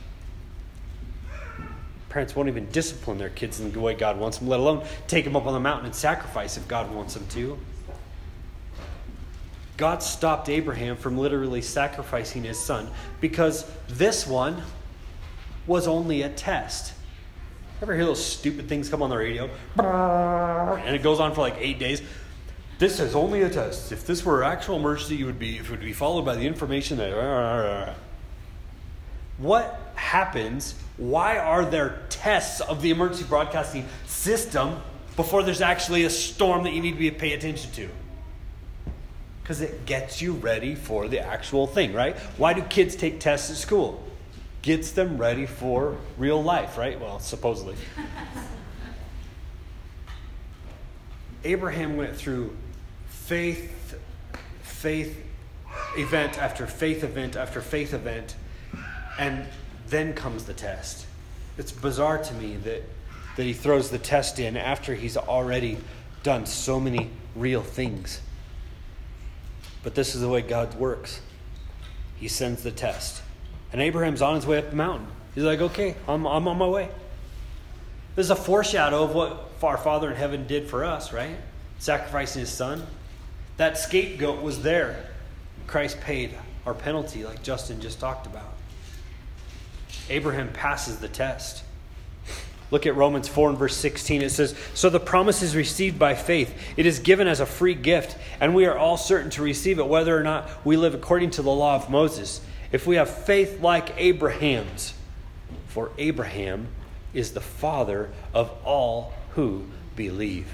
Parents 2.09 2.35
won't 2.35 2.49
even 2.49 2.69
discipline 2.71 3.19
their 3.19 3.29
kids 3.29 3.61
in 3.61 3.71
the 3.71 3.81
way 3.81 3.95
God 3.95 4.19
wants 4.19 4.39
them, 4.39 4.49
let 4.49 4.61
alone 4.61 4.85
take 5.07 5.25
them 5.25 5.37
up 5.37 5.47
on 5.47 5.53
the 5.55 5.61
mountain 5.61 5.87
and 5.87 5.95
sacrifice 5.95 6.57
if 6.57 6.67
God 6.67 6.93
wants 6.93 7.15
them 7.15 7.27
to. 7.29 7.57
God 9.77 10.03
stopped 10.03 10.49
Abraham 10.51 10.97
from 10.97 11.17
literally 11.17 11.63
sacrificing 11.63 12.43
his 12.43 12.59
son 12.59 12.91
because 13.21 13.65
this 13.89 14.27
one 14.27 14.63
was 15.67 15.87
only 15.87 16.23
a 16.23 16.29
test. 16.29 16.93
Ever 17.81 17.95
hear 17.95 18.05
those 18.05 18.23
stupid 18.23 18.69
things 18.69 18.91
come 18.91 19.03
on 19.03 19.09
the 19.09 19.17
radio? 19.17 19.49
And 19.79 20.95
it 20.95 21.03
goes 21.03 21.19
on 21.19 21.35
for 21.35 21.41
like 21.41 21.57
eight 21.59 21.79
days. 21.79 22.03
This 22.81 22.99
is 22.99 23.15
only 23.15 23.43
a 23.43 23.51
test. 23.51 23.93
If 23.93 24.07
this 24.07 24.25
were 24.25 24.43
actual 24.43 24.77
emergency, 24.77 25.21
it 25.21 25.25
would 25.25 25.39
be, 25.39 25.59
it 25.59 25.69
would 25.69 25.81
be 25.81 25.93
followed 25.93 26.25
by 26.25 26.35
the 26.35 26.47
information 26.47 26.97
that. 26.97 27.95
What 29.37 29.93
happens? 29.97 30.75
Why 30.97 31.37
are 31.37 31.67
there 31.67 32.01
tests 32.09 32.63
of 32.63 32.81
the 32.81 32.91
emergency 32.91 33.25
broadcasting 33.25 33.87
system 34.07 34.81
before 35.15 35.43
there's 35.43 35.61
actually 35.61 36.05
a 36.05 36.11
storm 36.11 36.65
that 36.65 36.73
you 36.73 36.81
need 36.81 36.93
to 36.93 36.99
be, 36.99 37.11
pay 37.11 37.35
attention 37.35 37.71
to? 37.73 37.91
Because 39.43 39.61
it 39.61 39.85
gets 39.85 40.23
you 40.23 40.33
ready 40.33 40.75
for 40.75 41.07
the 41.07 41.21
actual 41.21 41.67
thing, 41.67 41.93
right? 41.93 42.19
Why 42.39 42.55
do 42.55 42.63
kids 42.63 42.97
take 42.97 43.21
tests 43.21 43.51
at 43.51 43.59
school? 43.59 44.03
Gets 44.63 44.93
them 44.93 45.19
ready 45.19 45.45
for 45.45 45.99
real 46.17 46.43
life, 46.43 46.79
right? 46.79 46.99
Well, 46.99 47.21
supposedly. 47.21 47.77
Abraham 51.45 51.99
went 51.99 52.17
through 52.17 52.57
faith, 53.31 53.97
faith 54.63 55.25
event 55.97 56.37
after 56.37 56.67
faith 56.67 57.05
event 57.05 57.37
after 57.37 57.61
faith 57.61 57.95
event, 57.95 58.35
and 59.21 59.47
then 59.87 60.13
comes 60.15 60.47
the 60.47 60.53
test. 60.53 61.07
It's 61.57 61.71
bizarre 61.71 62.19
to 62.19 62.35
me 62.35 62.57
that, 62.57 62.83
that 63.37 63.45
he 63.45 63.53
throws 63.53 63.89
the 63.89 64.01
test 64.01 64.41
in 64.41 64.57
after 64.57 64.97
he's 64.97 65.17
already 65.17 65.79
done 66.25 66.45
so 66.45 66.81
many 66.81 67.09
real 67.37 67.63
things. 67.63 68.21
But 69.85 69.95
this 69.95 70.17
is 70.17 70.23
the 70.23 70.29
way 70.29 70.43
God 70.43 70.75
works. 70.75 71.21
He 72.17 72.27
sends 72.27 72.65
the 72.65 72.73
test. 72.73 73.23
And 73.73 73.81
Abraham's 73.81 74.23
on 74.23 74.35
his 74.35 74.45
way 74.45 74.59
up 74.59 74.71
the 74.71 74.77
mountain. 74.77 75.07
He's 75.37 75.45
like, 75.45 75.61
okay, 75.61 75.95
I'm, 76.09 76.27
I'm 76.27 76.49
on 76.49 76.59
my 76.59 76.67
way. 76.67 76.89
This 78.17 78.27
is 78.27 78.31
a 78.31 78.37
foreshadow 78.37 79.05
of 79.05 79.15
what 79.15 79.51
our 79.63 79.79
Father 79.79 80.11
in 80.11 80.17
heaven 80.17 80.49
did 80.49 80.69
for 80.69 80.85
us, 80.85 81.13
right? 81.13 81.37
Sacrificing 81.79 82.41
his 82.41 82.51
son. 82.51 82.85
That 83.61 83.77
scapegoat 83.77 84.41
was 84.41 84.63
there. 84.63 85.05
Christ 85.67 86.01
paid 86.01 86.31
our 86.65 86.73
penalty, 86.73 87.27
like 87.27 87.43
Justin 87.43 87.79
just 87.79 88.01
talked 88.01 88.25
about. 88.27 88.55
Abraham 90.09 90.51
passes 90.51 90.97
the 90.97 91.09
test. 91.09 91.63
Look 92.71 92.87
at 92.87 92.97
Romans 92.97 93.29
4 93.29 93.51
and 93.51 93.59
verse 93.59 93.77
16. 93.77 94.23
It 94.23 94.31
says, 94.31 94.55
So 94.73 94.89
the 94.89 94.99
promise 94.99 95.43
is 95.43 95.55
received 95.55 95.99
by 95.99 96.15
faith. 96.15 96.55
It 96.79 96.87
is 96.87 97.01
given 97.01 97.29
as 97.29 97.41
a 97.41 97.45
free 97.45 97.75
gift, 97.75 98.17
and 98.41 98.55
we 98.55 98.65
are 98.65 98.79
all 98.79 98.97
certain 98.97 99.29
to 99.33 99.43
receive 99.43 99.79
it, 99.79 99.87
whether 99.87 100.17
or 100.17 100.23
not 100.23 100.49
we 100.65 100.79
live 100.79 100.95
according 100.95 101.33
to 101.33 101.43
the 101.43 101.51
law 101.51 101.77
of 101.77 101.91
Moses. 101.91 102.41
If 102.73 102.87
we 102.87 102.97
have 102.97 103.11
faith 103.11 103.61
like 103.61 103.93
Abraham's, 103.99 104.95
for 105.67 105.91
Abraham 105.99 106.69
is 107.13 107.33
the 107.33 107.43
father 107.43 108.09
of 108.33 108.51
all 108.65 109.13
who 109.33 109.67
believe. 109.97 110.49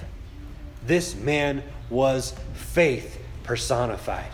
This 0.85 1.15
man 1.15 1.63
was 1.91 2.35
faith 2.55 3.23
personified. 3.43 4.31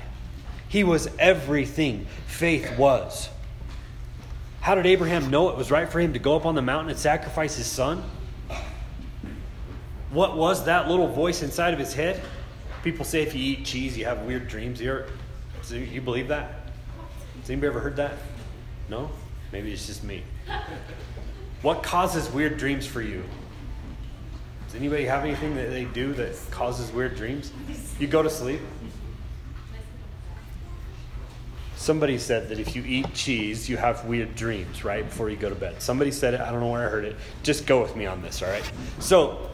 He 0.68 0.84
was 0.84 1.08
everything 1.18 2.06
faith 2.26 2.78
was. 2.78 3.28
How 4.60 4.74
did 4.74 4.86
Abraham 4.86 5.30
know 5.30 5.50
it 5.50 5.56
was 5.56 5.70
right 5.70 5.88
for 5.88 6.00
him 6.00 6.12
to 6.12 6.18
go 6.18 6.36
up 6.36 6.46
on 6.46 6.54
the 6.54 6.62
mountain 6.62 6.90
and 6.90 6.98
sacrifice 6.98 7.56
his 7.56 7.66
son? 7.66 8.02
What 10.10 10.36
was 10.36 10.64
that 10.66 10.88
little 10.88 11.08
voice 11.08 11.42
inside 11.42 11.72
of 11.72 11.80
his 11.80 11.94
head? 11.94 12.22
People 12.82 13.04
say 13.04 13.22
if 13.22 13.34
you 13.34 13.42
eat 13.42 13.64
cheese, 13.64 13.96
you 13.96 14.04
have 14.04 14.22
weird 14.22 14.48
dreams. 14.48 14.80
You, 14.80 15.04
you 15.70 16.00
believe 16.00 16.28
that? 16.28 16.70
Has 17.40 17.50
anybody 17.50 17.68
ever 17.68 17.80
heard 17.80 17.96
that? 17.96 18.12
No? 18.88 19.10
Maybe 19.52 19.72
it's 19.72 19.86
just 19.86 20.04
me. 20.04 20.22
What 21.62 21.82
causes 21.82 22.30
weird 22.30 22.56
dreams 22.56 22.86
for 22.86 23.02
you? 23.02 23.24
Does 24.72 24.80
anybody 24.80 25.04
have 25.04 25.22
anything 25.22 25.54
that 25.56 25.68
they 25.68 25.84
do 25.84 26.14
that 26.14 26.34
causes 26.50 26.90
weird 26.92 27.14
dreams? 27.14 27.52
You 27.98 28.06
go 28.06 28.22
to 28.22 28.30
sleep. 28.30 28.62
Somebody 31.76 32.16
said 32.16 32.48
that 32.48 32.58
if 32.58 32.74
you 32.74 32.82
eat 32.82 33.12
cheese, 33.12 33.68
you 33.68 33.76
have 33.76 34.06
weird 34.06 34.34
dreams, 34.34 34.82
right? 34.82 35.04
Before 35.04 35.28
you 35.28 35.36
go 35.36 35.50
to 35.50 35.54
bed. 35.54 35.82
Somebody 35.82 36.10
said 36.10 36.32
it. 36.32 36.40
I 36.40 36.50
don't 36.50 36.60
know 36.60 36.70
where 36.70 36.86
I 36.86 36.90
heard 36.90 37.04
it. 37.04 37.16
Just 37.42 37.66
go 37.66 37.82
with 37.82 37.94
me 37.96 38.06
on 38.06 38.22
this, 38.22 38.42
all 38.42 38.48
right? 38.48 38.72
So, 38.98 39.50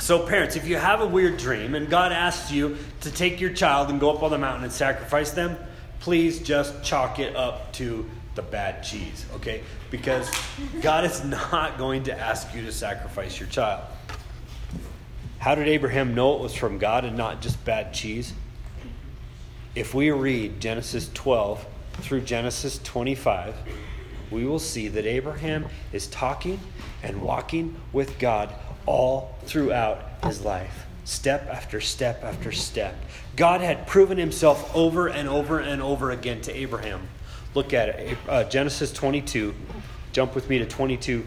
so 0.00 0.26
parents, 0.26 0.56
if 0.56 0.66
you 0.66 0.78
have 0.78 1.00
a 1.00 1.06
weird 1.06 1.36
dream 1.36 1.76
and 1.76 1.88
God 1.88 2.10
asks 2.10 2.50
you 2.50 2.76
to 3.02 3.10
take 3.12 3.40
your 3.40 3.52
child 3.52 3.88
and 3.88 4.00
go 4.00 4.12
up 4.12 4.24
on 4.24 4.32
the 4.32 4.38
mountain 4.38 4.64
and 4.64 4.72
sacrifice 4.72 5.30
them, 5.30 5.56
please 6.00 6.40
just 6.40 6.82
chalk 6.82 7.20
it 7.20 7.36
up 7.36 7.72
to 7.74 8.04
the 8.34 8.42
bad 8.42 8.82
cheese, 8.82 9.26
okay? 9.36 9.62
Because 9.92 10.28
God 10.82 11.04
is 11.04 11.22
not 11.50 11.78
going 11.78 12.02
to 12.04 12.18
ask 12.18 12.52
you 12.52 12.62
to 12.62 12.72
sacrifice 12.72 13.38
your 13.38 13.48
child. 13.48 13.84
How 15.40 15.54
did 15.54 15.68
Abraham 15.68 16.14
know 16.14 16.34
it 16.34 16.40
was 16.40 16.54
from 16.54 16.76
God 16.76 17.06
and 17.06 17.16
not 17.16 17.40
just 17.40 17.64
bad 17.64 17.94
cheese? 17.94 18.34
If 19.74 19.94
we 19.94 20.10
read 20.10 20.60
Genesis 20.60 21.10
12 21.14 21.64
through 21.92 22.20
Genesis 22.20 22.78
25, 22.84 23.54
we 24.30 24.44
will 24.44 24.58
see 24.58 24.88
that 24.88 25.06
Abraham 25.06 25.64
is 25.94 26.08
talking 26.08 26.60
and 27.02 27.22
walking 27.22 27.80
with 27.90 28.18
God 28.18 28.52
all 28.84 29.34
throughout 29.44 30.02
his 30.24 30.44
life, 30.44 30.84
step 31.04 31.48
after 31.48 31.80
step 31.80 32.22
after 32.22 32.52
step. 32.52 32.94
God 33.34 33.62
had 33.62 33.86
proven 33.86 34.18
himself 34.18 34.76
over 34.76 35.08
and 35.08 35.26
over 35.26 35.58
and 35.58 35.80
over 35.80 36.10
again 36.10 36.42
to 36.42 36.54
Abraham. 36.54 37.08
Look 37.54 37.72
at 37.72 37.88
it 37.88 38.18
uh, 38.28 38.44
Genesis 38.44 38.92
22. 38.92 39.54
Jump 40.12 40.34
with 40.34 40.50
me 40.50 40.58
to 40.58 40.66
22, 40.66 41.24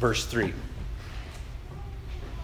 verse 0.00 0.26
3. 0.26 0.52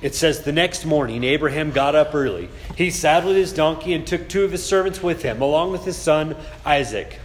It 0.02 0.14
says, 0.14 0.42
The 0.42 0.52
next 0.52 0.86
morning, 0.86 1.24
Abraham 1.24 1.70
got 1.70 1.94
up 1.94 2.14
early. 2.14 2.48
He 2.76 2.90
saddled 2.90 3.36
his 3.36 3.52
donkey 3.52 3.92
and 3.92 4.06
took 4.06 4.28
two 4.28 4.44
of 4.44 4.52
his 4.52 4.64
servants 4.64 5.02
with 5.02 5.22
him, 5.22 5.42
along 5.42 5.72
with 5.72 5.84
his 5.84 5.96
son 5.96 6.36
Isaac. 6.64 7.18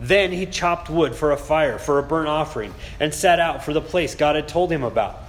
Then 0.00 0.32
he 0.32 0.46
chopped 0.46 0.90
wood 0.90 1.14
for 1.14 1.32
a 1.32 1.36
fire, 1.36 1.78
for 1.78 1.98
a 1.98 2.02
burnt 2.02 2.28
offering, 2.28 2.74
and 3.00 3.12
set 3.12 3.40
out 3.40 3.64
for 3.64 3.72
the 3.72 3.80
place 3.80 4.14
God 4.14 4.36
had 4.36 4.48
told 4.48 4.70
him 4.70 4.82
about. 4.82 5.22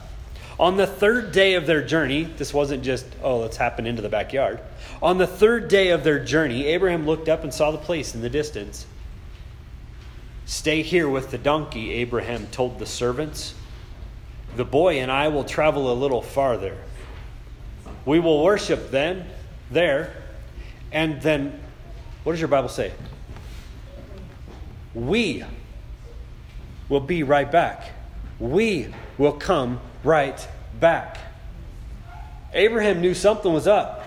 On 0.60 0.76
the 0.76 0.88
third 0.88 1.32
day 1.32 1.54
of 1.54 1.68
their 1.68 1.84
journey, 1.84 2.24
this 2.24 2.54
wasn't 2.54 2.84
just, 2.84 3.06
oh, 3.22 3.38
let's 3.38 3.58
happen 3.58 3.86
into 3.86 4.02
the 4.02 4.10
backyard. 4.10 4.60
On 5.02 5.18
the 5.18 5.28
third 5.28 5.68
day 5.68 5.90
of 5.90 6.04
their 6.04 6.24
journey, 6.24 6.66
Abraham 6.66 7.06
looked 7.06 7.30
up 7.30 7.44
and 7.44 7.54
saw 7.54 7.72
the 7.72 7.78
place 7.78 8.16
in 8.16 8.22
the 8.22 8.30
distance. 8.30 8.86
Stay 10.48 10.82
here 10.82 11.08
with 11.08 11.30
the 11.30 11.38
donkey, 11.38 11.92
Abraham 11.92 12.48
told 12.48 12.80
the 12.80 12.86
servants. 12.86 13.54
The 14.58 14.66
boy 14.66 15.02
and 15.02 15.12
I 15.12 15.28
will 15.28 15.44
travel 15.44 15.94
a 15.94 15.94
little 15.94 16.24
farther. 16.24 16.76
We 18.06 18.20
will 18.20 18.44
worship 18.44 18.90
then, 18.90 19.28
there, 19.70 20.12
and 20.92 21.22
then, 21.22 21.60
what 22.24 22.32
does 22.34 22.42
your 22.42 22.48
Bible 22.48 22.68
say? 22.68 22.92
We 24.96 25.44
will 26.90 27.02
be 27.02 27.22
right 27.22 27.52
back. 27.52 27.92
We 28.40 28.88
will 29.20 29.34
come 29.34 29.80
right 30.04 30.48
back. 30.80 31.20
Abraham 32.52 33.00
knew 33.00 33.14
something 33.14 33.54
was 33.54 33.68
up. 33.68 34.06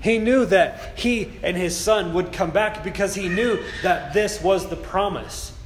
He 0.00 0.18
knew 0.18 0.44
that 0.46 0.98
he 0.98 1.30
and 1.44 1.56
his 1.56 1.76
son 1.76 2.14
would 2.14 2.32
come 2.32 2.50
back 2.50 2.82
because 2.82 3.14
he 3.14 3.28
knew 3.28 3.62
that 3.84 4.12
this 4.12 4.42
was 4.42 4.68
the 4.68 4.76
promise. 4.76 5.56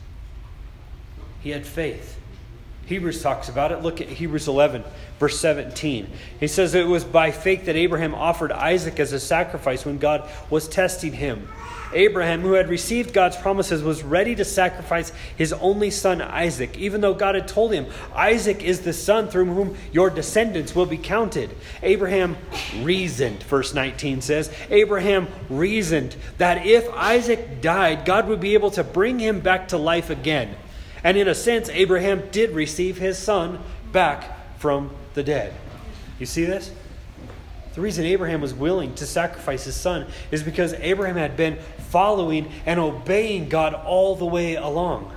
He 1.41 1.49
had 1.49 1.67
faith. 1.67 2.18
Hebrews 2.89 3.23
talks 3.23 3.51
about 3.51 3.71
it. 3.71 3.83
Look 3.83 4.01
at 4.01 4.09
Hebrews 4.09 4.49
11, 4.49 4.83
verse 5.19 5.39
17. 5.39 6.11
He 6.41 6.47
says 6.47 6.75
it 6.75 6.87
was 6.87 7.05
by 7.05 7.31
faith 7.31 7.67
that 7.67 7.77
Abraham 7.77 8.15
offered 8.15 8.51
Isaac 8.51 8.99
as 8.99 9.13
a 9.13 9.21
sacrifice 9.21 9.85
when 9.85 9.99
God 9.99 10.27
was 10.49 10.67
testing 10.69 11.13
him. 11.13 11.49
Abraham, 11.93 12.41
who 12.41 12.53
had 12.53 12.69
received 12.69 13.13
God's 13.13 13.37
promises, 13.37 13.83
was 13.83 14.03
ready 14.03 14.35
to 14.37 14.45
sacrifice 14.45 15.13
his 15.37 15.53
only 15.53 15.91
son 15.91 16.23
Isaac, 16.23 16.79
even 16.79 17.03
though 17.03 17.13
God 17.13 17.35
had 17.35 17.47
told 17.47 17.73
him, 17.73 17.87
Isaac 18.15 18.63
is 18.63 18.81
the 18.81 18.95
son 18.95 19.29
through 19.29 19.47
whom 19.47 19.77
your 19.93 20.09
descendants 20.09 20.75
will 20.75 20.87
be 20.87 20.99
counted. 20.99 21.51
Abraham 21.83 22.39
reasoned, 22.81 23.43
verse 23.43 23.75
19 23.75 24.23
says. 24.23 24.51
Abraham 24.71 25.29
reasoned 25.51 26.17
that 26.39 26.67
if 26.67 26.89
Isaac 26.95 27.61
died, 27.61 28.07
God 28.07 28.29
would 28.29 28.41
be 28.41 28.55
able 28.55 28.71
to 28.73 28.85
bring 28.85 29.19
him 29.19 29.41
back 29.41 29.69
to 29.69 29.79
life 29.79 30.09
again. 30.09 30.57
And 31.05 31.17
in 31.17 31.29
a 31.29 31.35
sense, 31.35 31.69
Abraham 31.69 32.29
did 32.31 32.51
receive 32.51 32.99
his 32.99 33.19
son 33.19 33.61
back 33.93 34.59
from 34.59 34.91
the 35.15 35.23
dead. 35.23 35.55
You 36.19 36.27
see 36.27 36.45
this? 36.45 36.71
The 37.75 37.81
reason 37.81 38.05
Abraham 38.05 38.41
was 38.41 38.53
willing 38.53 38.95
to 38.97 39.07
sacrifice 39.07 39.65
his 39.65 39.77
son 39.77 40.09
is 40.33 40.43
because 40.43 40.73
Abraham 40.75 41.17
had 41.17 41.37
been 41.37 41.59
following 41.91 42.51
and 42.67 42.81
obeying 42.81 43.49
God 43.49 43.73
all 43.73 44.17
the 44.17 44.27
way 44.27 44.57
along. 44.57 45.13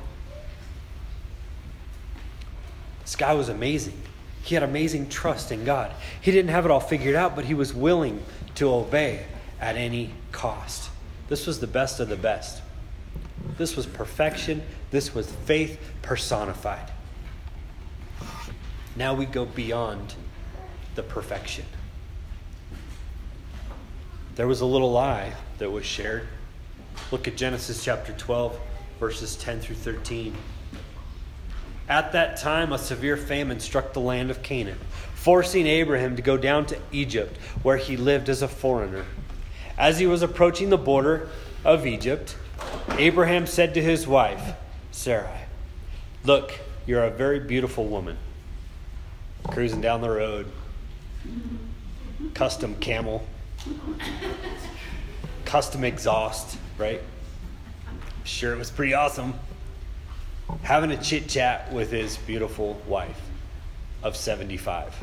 This 3.02 3.16
guy 3.16 3.34
was 3.34 3.50
amazing. 3.50 4.00
He 4.44 4.56
had 4.56 4.64
amazing 4.64 5.10
trust 5.10 5.52
in 5.52 5.66
God. 5.66 5.92
He 6.22 6.32
didn't 6.32 6.52
have 6.52 6.66
it 6.66 6.72
all 6.72 6.80
figured 6.80 7.16
out, 7.16 7.36
but 7.36 7.46
he 7.46 7.54
was 7.54 7.74
willing 7.74 8.24
to 8.56 8.72
obey 8.72 9.26
at 9.60 9.76
any 9.76 10.14
cost. 10.32 10.90
This 11.30 11.48
was 11.48 11.60
the 11.60 11.68
best 11.68 12.00
of 12.00 12.10
the 12.10 12.16
best. 12.16 12.62
This 13.58 13.76
was 13.76 13.86
perfection. 13.86 14.62
This 14.92 15.14
was 15.14 15.32
faith 15.32 15.80
personified. 16.02 16.92
Now 18.96 19.14
we 19.14 19.26
go 19.26 19.46
beyond 19.46 20.16
the 20.96 21.04
perfection. 21.04 21.66
There 24.36 24.48
was 24.48 24.62
a 24.62 24.66
little 24.66 24.92
lie 24.92 25.34
that 25.60 25.70
was 25.70 25.86
shared. 25.86 26.28
Look 27.12 27.28
at 27.28 27.38
Genesis 27.38 27.84
chapter 27.84 28.14
12, 28.14 28.60
verses 29.00 29.36
10 29.36 29.60
through 29.60 29.76
13. 29.76 30.36
At 31.88 32.14
that 32.14 32.38
time, 32.38 32.72
a 32.72 32.78
severe 32.78 33.18
famine 33.18 33.60
struck 33.60 33.94
the 33.94 34.00
land 34.00 34.32
of 34.32 34.42
Canaan, 34.42 34.78
forcing 35.14 35.68
Abraham 35.68 36.16
to 36.16 36.22
go 36.22 36.38
down 36.38 36.66
to 36.68 36.78
Egypt, 36.92 37.38
where 37.64 37.78
he 37.78 37.98
lived 37.98 38.30
as 38.30 38.42
a 38.42 38.48
foreigner. 38.48 39.06
As 39.78 40.00
he 40.00 40.08
was 40.08 40.22
approaching 40.22 40.70
the 40.70 40.78
border 40.78 41.28
of 41.66 41.86
Egypt, 41.86 42.36
Abraham 42.98 43.48
said 43.48 43.74
to 43.74 43.82
his 43.82 44.08
wife, 44.08 44.56
Sarai, 44.92 45.46
Look, 46.24 46.54
you're 46.86 47.04
a 47.04 47.10
very 47.10 47.40
beautiful 47.40 47.86
woman. 47.86 48.18
Cruising 49.50 49.82
down 49.82 50.02
the 50.02 50.10
road, 50.10 50.52
custom 52.34 52.76
camel, 52.76 53.26
custom 55.46 55.84
exhaust, 55.84 56.58
right? 56.78 57.02
Sure 58.24 58.54
it 58.54 58.58
was 58.58 58.70
pretty 58.70 58.94
awesome. 58.94 59.34
Having 60.64 60.92
a 60.92 61.02
chit 61.02 61.28
chat 61.28 61.72
with 61.74 61.92
his 61.92 62.18
beautiful 62.18 62.80
wife 62.88 63.20
of 64.04 64.16
75. 64.16 64.94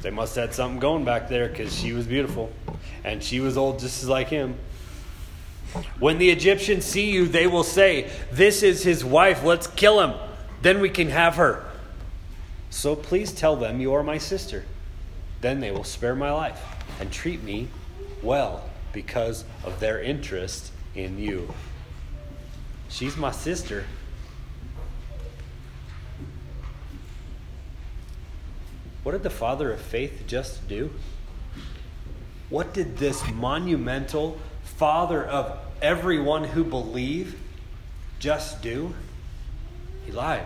They 0.00 0.10
must 0.10 0.36
have 0.36 0.48
had 0.48 0.54
something 0.54 0.78
going 0.78 1.04
back 1.04 1.28
there 1.28 1.48
because 1.48 1.76
she 1.76 1.92
was 1.92 2.06
beautiful. 2.06 2.52
And 3.04 3.22
she 3.22 3.40
was 3.40 3.56
old 3.56 3.78
just 3.78 4.04
like 4.04 4.28
him. 4.28 4.58
When 5.98 6.18
the 6.18 6.30
Egyptians 6.30 6.84
see 6.84 7.10
you, 7.10 7.26
they 7.26 7.46
will 7.46 7.64
say, 7.64 8.10
This 8.32 8.62
is 8.62 8.82
his 8.82 9.04
wife, 9.04 9.44
let's 9.44 9.66
kill 9.66 10.00
him. 10.00 10.14
Then 10.62 10.80
we 10.80 10.90
can 10.90 11.10
have 11.10 11.36
her. 11.36 11.64
So 12.70 12.96
please 12.96 13.32
tell 13.32 13.56
them 13.56 13.80
you 13.80 13.94
are 13.94 14.02
my 14.02 14.18
sister. 14.18 14.64
Then 15.40 15.60
they 15.60 15.70
will 15.70 15.84
spare 15.84 16.14
my 16.14 16.32
life 16.32 16.60
and 17.00 17.12
treat 17.12 17.42
me 17.42 17.68
well 18.22 18.64
because 18.92 19.44
of 19.64 19.78
their 19.80 20.02
interest 20.02 20.72
in 20.94 21.18
you. 21.18 21.54
She's 22.88 23.16
my 23.16 23.30
sister. 23.30 23.84
What 29.02 29.12
did 29.12 29.22
the 29.22 29.30
father 29.30 29.72
of 29.72 29.80
faith 29.80 30.24
just 30.26 30.66
do? 30.68 30.90
What 32.50 32.72
did 32.72 32.96
this 32.96 33.28
monumental 33.30 34.38
father 34.62 35.24
of 35.24 35.58
everyone 35.82 36.44
who 36.44 36.64
believe 36.64 37.38
just 38.18 38.62
do? 38.62 38.94
He 40.06 40.12
lied. 40.12 40.44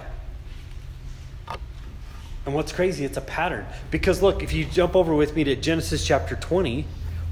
And 2.44 2.54
what's 2.54 2.72
crazy, 2.72 3.04
it's 3.04 3.16
a 3.16 3.22
pattern. 3.22 3.66
Because 3.90 4.20
look, 4.20 4.42
if 4.42 4.52
you 4.52 4.64
jump 4.64 4.96
over 4.96 5.14
with 5.14 5.36
me 5.36 5.44
to 5.44 5.54
Genesis 5.54 6.04
chapter 6.04 6.34
20, 6.34 6.84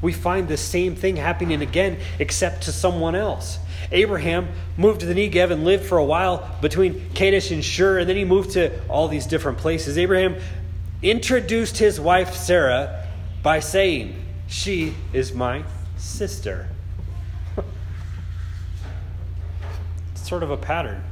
we 0.03 0.13
find 0.13 0.49
the 0.49 0.57
same 0.57 0.95
thing 0.95 1.17
happening 1.17 1.61
again, 1.61 1.99
except 2.19 2.63
to 2.63 2.73
someone 2.73 3.15
else. 3.15 3.59
Abraham 3.93 4.49
moved 4.77 5.01
to 5.01 5.07
the 5.07 5.15
Negev 5.15 5.51
and 5.51 5.65
lived 5.65 5.85
for 5.85 5.99
a 5.99 6.05
while 6.05 6.49
between 6.63 7.11
Kadesh 7.15 7.51
and 7.51 7.65
Shur, 7.65 7.99
and 7.99 8.09
then 8.09 8.17
he 8.17 8.25
moved 8.25 8.53
to 8.53 8.71
all 8.89 9.09
these 9.09 9.27
different 9.27 9.59
places. 9.59 9.99
Abraham 9.99 10.37
introduced 11.03 11.79
his 11.79 11.99
wife 12.01 12.35
Sarah 12.35 13.09
by 13.43 13.61
saying, 13.61 14.15
She 14.51 14.95
is 15.13 15.33
my 15.33 15.65
sister. 15.97 16.69
it's 20.13 20.29
sort 20.29 20.43
of 20.43 20.51
a 20.51 20.57
pattern 20.57 21.05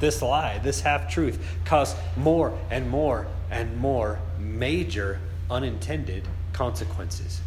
this 0.00 0.20
lie, 0.20 0.58
this 0.58 0.80
half 0.80 1.08
truth, 1.08 1.38
cause 1.64 1.94
more 2.16 2.58
and 2.70 2.90
more 2.90 3.26
and 3.50 3.76
more 3.78 4.18
major 4.38 5.18
unintended 5.50 6.26
consequences. 6.52 7.40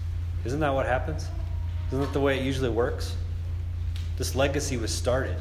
Isn't 0.46 0.62
that 0.62 0.74
what 0.74 0.86
happens? 0.86 1.28
Isn't 1.90 2.00
that 2.00 2.14
the 2.14 2.22
way 2.22 2.40
it 2.40 2.44
usually 2.44 2.70
works? 2.70 3.16
This 4.18 4.34
legacy 4.34 4.78
was 4.78 4.92
started. 4.92 5.36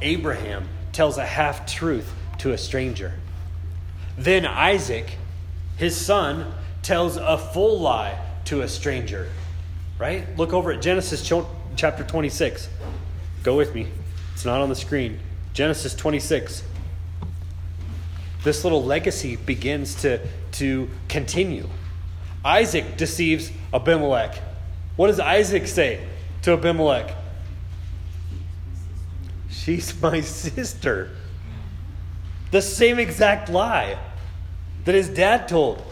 Abraham 0.00 0.68
tells 0.92 1.18
a 1.18 1.26
half 1.26 1.66
truth 1.66 2.10
to 2.38 2.52
a 2.52 2.58
stranger. 2.58 3.14
Then 4.16 4.46
Isaac, 4.46 5.16
his 5.76 5.96
son, 5.96 6.54
tells 6.82 7.16
a 7.16 7.36
full 7.36 7.80
lie 7.80 8.18
to 8.48 8.62
a 8.62 8.68
stranger. 8.68 9.28
Right? 9.98 10.26
Look 10.38 10.54
over 10.54 10.72
at 10.72 10.80
Genesis 10.80 11.30
chapter 11.76 12.02
26. 12.02 12.68
Go 13.42 13.56
with 13.56 13.74
me. 13.74 13.88
It's 14.32 14.44
not 14.46 14.62
on 14.62 14.70
the 14.70 14.74
screen. 14.74 15.20
Genesis 15.52 15.94
26. 15.94 16.62
This 18.44 18.64
little 18.64 18.82
legacy 18.82 19.36
begins 19.36 19.96
to, 19.96 20.26
to 20.52 20.88
continue. 21.08 21.68
Isaac 22.42 22.96
deceives 22.96 23.50
Abimelech. 23.74 24.40
What 24.96 25.08
does 25.08 25.20
Isaac 25.20 25.66
say 25.66 26.06
to 26.42 26.52
Abimelech? 26.52 27.14
She's 29.50 30.00
my 30.00 30.22
sister. 30.22 31.10
The 32.50 32.62
same 32.62 32.98
exact 32.98 33.50
lie 33.50 33.98
that 34.86 34.94
his 34.94 35.10
dad 35.10 35.48
told. 35.48 35.82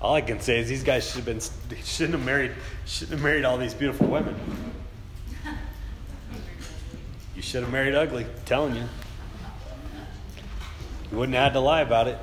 All 0.00 0.14
I 0.14 0.22
can 0.22 0.40
say 0.40 0.58
is 0.58 0.68
these 0.68 0.82
guys 0.82 1.06
should 1.06 1.16
have 1.16 1.26
been 1.26 1.40
shouldn't 1.84 2.14
have 2.14 2.24
married 2.24 2.52
shouldn't 2.86 3.12
have 3.12 3.22
married 3.22 3.44
all 3.44 3.58
these 3.58 3.74
beautiful 3.74 4.06
women. 4.06 4.34
You 7.36 7.42
should 7.42 7.62
have 7.62 7.72
married 7.72 7.94
ugly, 7.94 8.24
I'm 8.24 8.44
telling 8.44 8.76
you. 8.76 8.84
You 11.10 11.16
wouldn't 11.16 11.34
have 11.34 11.44
had 11.44 11.52
to 11.54 11.60
lie 11.60 11.80
about 11.80 12.06
it. 12.06 12.18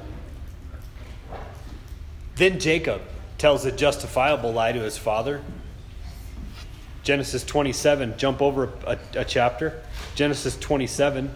Then 2.35 2.59
Jacob 2.59 3.01
tells 3.37 3.65
a 3.65 3.71
justifiable 3.71 4.53
lie 4.53 4.71
to 4.71 4.81
his 4.81 4.97
father. 4.97 5.41
Genesis 7.03 7.43
27, 7.43 8.17
jump 8.17 8.41
over 8.41 8.71
a, 8.85 8.97
a 9.15 9.25
chapter. 9.25 9.81
Genesis 10.13 10.57
27. 10.57 11.31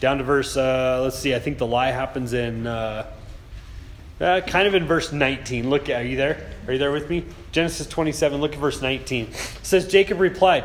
down 0.00 0.18
to 0.18 0.24
verse, 0.24 0.56
uh, 0.56 1.00
let's 1.02 1.18
see, 1.18 1.34
I 1.34 1.38
think 1.38 1.58
the 1.58 1.66
lie 1.66 1.90
happens 1.90 2.32
in, 2.32 2.66
uh, 2.66 3.06
uh, 4.22 4.40
kind 4.42 4.68
of 4.68 4.74
in 4.74 4.86
verse 4.86 5.12
19. 5.12 5.68
Look, 5.68 5.90
are 5.90 6.02
you 6.02 6.16
there? 6.16 6.50
Are 6.66 6.72
you 6.72 6.78
there 6.78 6.92
with 6.92 7.10
me? 7.10 7.24
Genesis 7.50 7.86
27, 7.86 8.40
look 8.40 8.52
at 8.52 8.58
verse 8.58 8.80
19. 8.80 9.26
It 9.26 9.34
says, 9.62 9.88
Jacob 9.88 10.20
replied, 10.20 10.64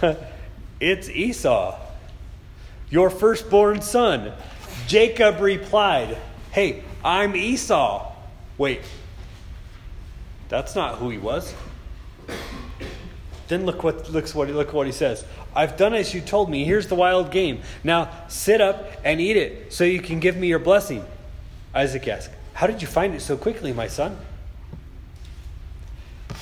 It's 0.80 1.08
Esau, 1.08 1.78
your 2.90 3.10
firstborn 3.10 3.82
son. 3.82 4.32
Jacob 4.86 5.40
replied, 5.40 6.16
Hey, 6.50 6.82
I'm 7.04 7.36
Esau. 7.36 8.12
Wait, 8.58 8.80
that's 10.48 10.74
not 10.74 10.98
who 10.98 11.10
he 11.10 11.18
was. 11.18 11.54
Then 13.48 13.66
look 13.66 13.84
what 13.84 14.10
looks 14.10 14.34
what 14.34 14.48
look 14.48 14.72
what 14.72 14.86
he 14.86 14.92
says. 14.92 15.24
I've 15.54 15.76
done 15.76 15.94
as 15.94 16.14
you 16.14 16.20
told 16.20 16.50
me. 16.50 16.64
Here's 16.64 16.88
the 16.88 16.94
wild 16.94 17.30
game. 17.30 17.60
Now 17.82 18.10
sit 18.28 18.60
up 18.60 18.90
and 19.04 19.20
eat 19.20 19.36
it, 19.36 19.72
so 19.72 19.84
you 19.84 20.00
can 20.00 20.18
give 20.18 20.36
me 20.36 20.48
your 20.48 20.58
blessing. 20.58 21.04
Isaac 21.74 22.08
asked, 22.08 22.30
How 22.54 22.66
did 22.66 22.80
you 22.80 22.88
find 22.88 23.14
it 23.14 23.20
so 23.20 23.36
quickly, 23.36 23.72
my 23.72 23.88
son? 23.88 24.16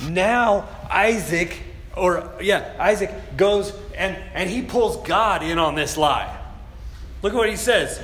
Now 0.09 0.69
Isaac, 0.91 1.59
or 1.97 2.33
yeah, 2.41 2.75
Isaac 2.79 3.37
goes 3.37 3.73
and, 3.97 4.17
and 4.35 4.49
he 4.49 4.63
pulls 4.63 4.97
God 5.07 5.43
in 5.43 5.59
on 5.59 5.75
this 5.75 5.97
lie. 5.97 6.39
Look 7.23 7.33
at 7.33 7.37
what 7.37 7.49
he 7.49 7.57
says. 7.57 8.01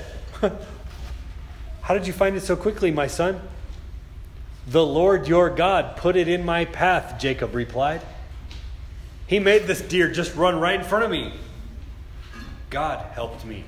How 1.82 1.94
did 1.94 2.06
you 2.06 2.12
find 2.12 2.36
it 2.36 2.42
so 2.42 2.56
quickly, 2.56 2.90
my 2.90 3.06
son? 3.06 3.40
The 4.66 4.84
Lord 4.84 5.26
your 5.26 5.48
God 5.50 5.96
put 5.96 6.16
it 6.16 6.28
in 6.28 6.44
my 6.44 6.66
path, 6.66 7.18
Jacob 7.18 7.54
replied. 7.54 8.02
He 9.26 9.38
made 9.38 9.66
this 9.66 9.80
deer 9.80 10.10
just 10.10 10.34
run 10.34 10.60
right 10.60 10.78
in 10.78 10.84
front 10.84 11.04
of 11.04 11.10
me. 11.10 11.32
God 12.70 13.00
helped 13.12 13.44
me. 13.44 13.64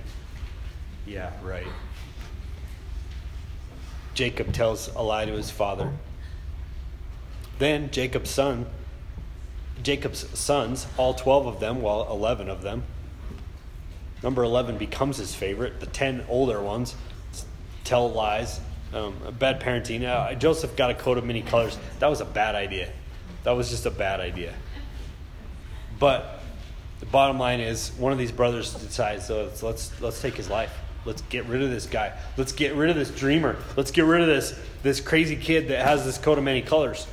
Yeah, 1.06 1.30
right. 1.42 1.66
Jacob 4.20 4.52
tells 4.52 4.94
a 4.94 5.00
lie 5.00 5.24
to 5.24 5.32
his 5.32 5.50
father. 5.50 5.90
Then 7.58 7.90
Jacob's 7.90 8.28
son, 8.28 8.66
Jacob's 9.82 10.38
sons, 10.38 10.86
all 10.98 11.14
12 11.14 11.46
of 11.46 11.58
them, 11.58 11.80
well, 11.80 12.06
11 12.10 12.50
of 12.50 12.60
them, 12.60 12.82
number 14.22 14.42
11 14.42 14.76
becomes 14.76 15.16
his 15.16 15.34
favorite. 15.34 15.80
The 15.80 15.86
10 15.86 16.26
older 16.28 16.60
ones 16.60 16.96
tell 17.84 18.10
lies, 18.10 18.60
um, 18.92 19.16
bad 19.38 19.58
parenting. 19.58 20.04
Uh, 20.04 20.34
Joseph 20.34 20.76
got 20.76 20.90
a 20.90 20.94
coat 20.94 21.16
of 21.16 21.24
many 21.24 21.40
colors. 21.40 21.78
That 22.00 22.08
was 22.08 22.20
a 22.20 22.26
bad 22.26 22.54
idea. 22.54 22.92
That 23.44 23.52
was 23.52 23.70
just 23.70 23.86
a 23.86 23.90
bad 23.90 24.20
idea. 24.20 24.52
But 25.98 26.42
the 26.98 27.06
bottom 27.06 27.38
line 27.38 27.60
is, 27.60 27.90
one 27.96 28.12
of 28.12 28.18
these 28.18 28.32
brothers 28.32 28.74
decides, 28.74 29.28
so 29.28 29.44
let's, 29.44 29.62
let's, 29.62 30.02
let's 30.02 30.20
take 30.20 30.34
his 30.34 30.50
life. 30.50 30.76
Let's 31.04 31.22
get 31.22 31.46
rid 31.46 31.62
of 31.62 31.70
this 31.70 31.86
guy. 31.86 32.12
Let's 32.36 32.52
get 32.52 32.74
rid 32.74 32.90
of 32.90 32.96
this 32.96 33.10
dreamer. 33.10 33.56
Let's 33.76 33.90
get 33.90 34.04
rid 34.04 34.20
of 34.20 34.26
this, 34.26 34.58
this 34.82 35.00
crazy 35.00 35.36
kid 35.36 35.68
that 35.68 35.86
has 35.86 36.04
this 36.04 36.18
coat 36.18 36.36
of 36.36 36.44
many 36.44 36.60
colors. 36.60 37.06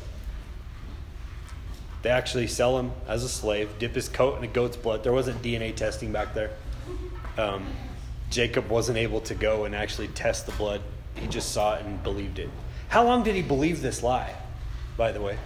They 2.01 2.09
actually 2.09 2.47
sell 2.47 2.77
him 2.77 2.91
as 3.07 3.23
a 3.23 3.29
slave, 3.29 3.69
dip 3.79 3.95
his 3.95 4.09
coat 4.09 4.37
in 4.37 4.43
a 4.43 4.47
goat's 4.47 4.77
blood. 4.77 5.03
There 5.03 5.13
wasn't 5.13 5.41
DNA 5.41 5.75
testing 5.75 6.11
back 6.11 6.33
there. 6.33 6.51
Um, 7.37 7.65
Jacob 8.29 8.69
wasn't 8.69 8.97
able 8.97 9.21
to 9.21 9.35
go 9.35 9.65
and 9.65 9.73
actually 9.73 10.09
test 10.09 10.45
the 10.45 10.51
blood. 10.53 10.81
He 11.15 11.27
just 11.27 11.51
saw 11.51 11.75
it 11.75 11.85
and 11.85 12.01
believed 12.03 12.39
it. 12.39 12.49
How 12.89 13.03
long 13.03 13.23
did 13.23 13.35
he 13.35 13.41
believe 13.41 13.81
this 13.81 14.03
lie, 14.03 14.33
by 14.97 15.11
the 15.11 15.21
way? 15.21 15.37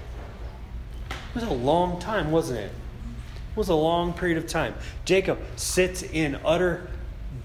It 1.10 1.36
was 1.36 1.43
a 1.43 1.54
long 1.54 1.99
time, 1.99 2.32
wasn't 2.32 2.60
it? 2.60 2.71
It 2.71 3.58
was 3.58 3.69
a 3.69 3.75
long 3.75 4.13
period 4.13 4.38
of 4.38 4.47
time. 4.47 4.75
Jacob 5.06 5.39
sits 5.56 6.04
in 6.04 6.39
utter 6.43 6.89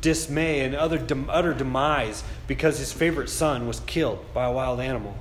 dismay 0.01 0.61
and 0.61 0.75
utter, 0.75 1.05
utter 1.29 1.55
demise 1.55 2.25
because 2.47 2.79
his 2.79 2.93
favorite 2.93 3.29
son 3.29 3.67
was 3.67 3.81
killed 3.81 4.25
by 4.35 4.45
a 4.45 4.53
wild 4.53 4.81
animal. 4.81 5.17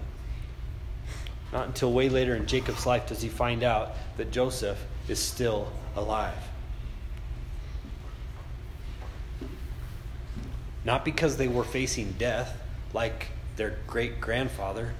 Not 1.53 1.67
until 1.67 1.93
way 1.93 2.09
later 2.09 2.35
in 2.35 2.47
Jacob's 2.47 2.85
life 2.85 3.07
does 3.07 3.21
he 3.21 3.29
find 3.29 3.63
out 3.63 3.91
that 4.17 4.31
Joseph 4.31 4.83
is 5.07 5.19
still 5.19 5.71
alive. 5.95 6.37
Not 10.83 11.05
because 11.05 11.37
they 11.37 11.47
were 11.47 11.63
facing 11.63 12.11
death 12.13 12.61
like 12.93 13.27
their 13.55 13.77
great 13.87 14.19
grandfather, 14.21 14.93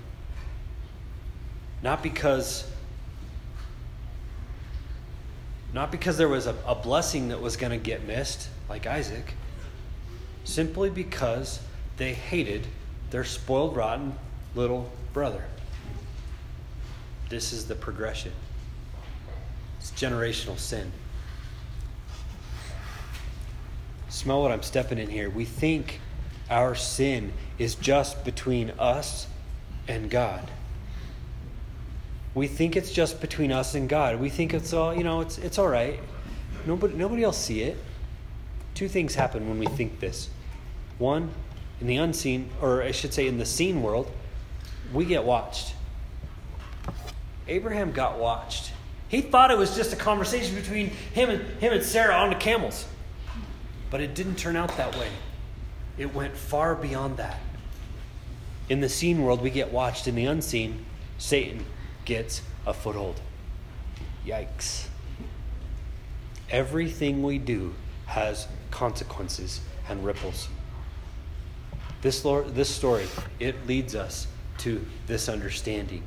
not 1.84 2.02
because 2.02 2.70
not 5.74 5.92
because 5.92 6.18
there 6.18 6.30
was 6.30 6.48
a, 6.48 6.56
a 6.66 6.74
blessing 6.74 7.28
that 7.28 7.42
was 7.42 7.58
going 7.58 7.72
to 7.72 7.78
get 7.78 8.08
missed, 8.08 8.48
like 8.70 8.88
Isaac, 8.88 9.34
simply 10.46 10.90
because 10.90 11.60
they 11.98 12.14
hated 12.14 12.68
their 13.12 13.26
spoiled, 13.26 13.76
rotten 13.76 14.16
little 14.56 14.90
brother. 15.12 15.44
This 17.30 17.52
is 17.52 17.66
the 17.68 17.76
progression. 17.76 18.32
It's 19.80 19.92
generational 19.92 20.58
sin. 20.58 20.92
Smell 24.08 24.42
what 24.42 24.52
I'm 24.52 24.64
stepping 24.64 24.98
in 24.98 25.10
here. 25.10 25.30
We 25.30 25.44
think 25.44 26.00
our 26.50 26.76
sin 26.76 27.34
is 27.60 27.76
just 27.76 28.24
between 28.24 28.72
us 28.80 29.28
and 29.88 30.10
God 30.10 30.50
we 32.36 32.48
think 32.48 32.76
it's 32.76 32.92
just 32.92 33.22
between 33.22 33.52
us 33.54 33.76
and 33.76 33.88
God. 33.88 34.20
We 34.20 34.30
think 34.30 34.54
it's 34.54 34.74
all, 34.74 34.94
you 34.94 35.06
know, 35.06 35.22
it's, 35.22 35.38
it's 35.38 35.58
all 35.58 35.70
right. 35.70 36.00
Nobody, 36.66 36.94
nobody 36.94 37.24
else 37.24 37.38
see 37.38 37.62
it. 37.62 37.78
Two 38.74 38.90
things 38.90 39.16
happen 39.16 39.48
when 39.48 39.58
we 39.58 39.68
think 39.68 40.02
this. 40.02 40.30
One, 40.98 41.32
in 41.82 41.88
the 41.88 41.98
unseen, 41.98 42.50
or 42.62 42.82
I 42.82 42.92
should 42.92 43.14
say 43.14 43.28
in 43.28 43.38
the 43.38 43.46
seen 43.46 43.82
world, 43.82 44.12
we 44.94 45.06
get 45.06 45.24
watched. 45.24 45.74
Abraham 47.48 47.92
got 47.92 48.18
watched. 48.18 48.72
He 49.08 49.22
thought 49.22 49.52
it 49.52 49.58
was 49.58 49.76
just 49.76 49.94
a 49.94 49.96
conversation 49.96 50.56
between 50.56 50.88
him 50.88 51.30
and, 51.30 51.42
him 51.60 51.74
and 51.74 51.84
Sarah 51.84 52.16
on 52.16 52.30
the 52.30 52.36
camels. 52.36 52.86
But 53.92 54.02
it 54.02 54.16
didn't 54.16 54.36
turn 54.36 54.56
out 54.56 54.76
that 54.78 54.98
way. 54.98 55.10
It 55.98 56.14
went 56.14 56.36
far 56.36 56.76
beyond 56.76 57.18
that. 57.18 57.40
In 58.68 58.82
the 58.82 58.90
seen 58.90 59.22
world, 59.22 59.42
we 59.42 59.52
get 59.52 59.72
watched. 59.72 60.08
In 60.08 60.16
the 60.16 60.26
unseen, 60.26 60.86
Satan 61.18 61.66
gets 62.04 62.42
a 62.66 62.74
foothold. 62.74 63.22
Yikes. 64.26 64.88
Everything 66.50 67.22
we 67.22 67.38
do 67.38 67.76
has 68.08 68.48
consequences 68.72 69.62
and 69.88 70.04
ripples. 70.04 70.48
This, 72.06 72.24
Lord, 72.24 72.54
this 72.54 72.70
story, 72.70 73.08
it 73.40 73.66
leads 73.66 73.96
us 73.96 74.28
to 74.60 74.86
this 75.08 75.28
understanding. 75.28 76.04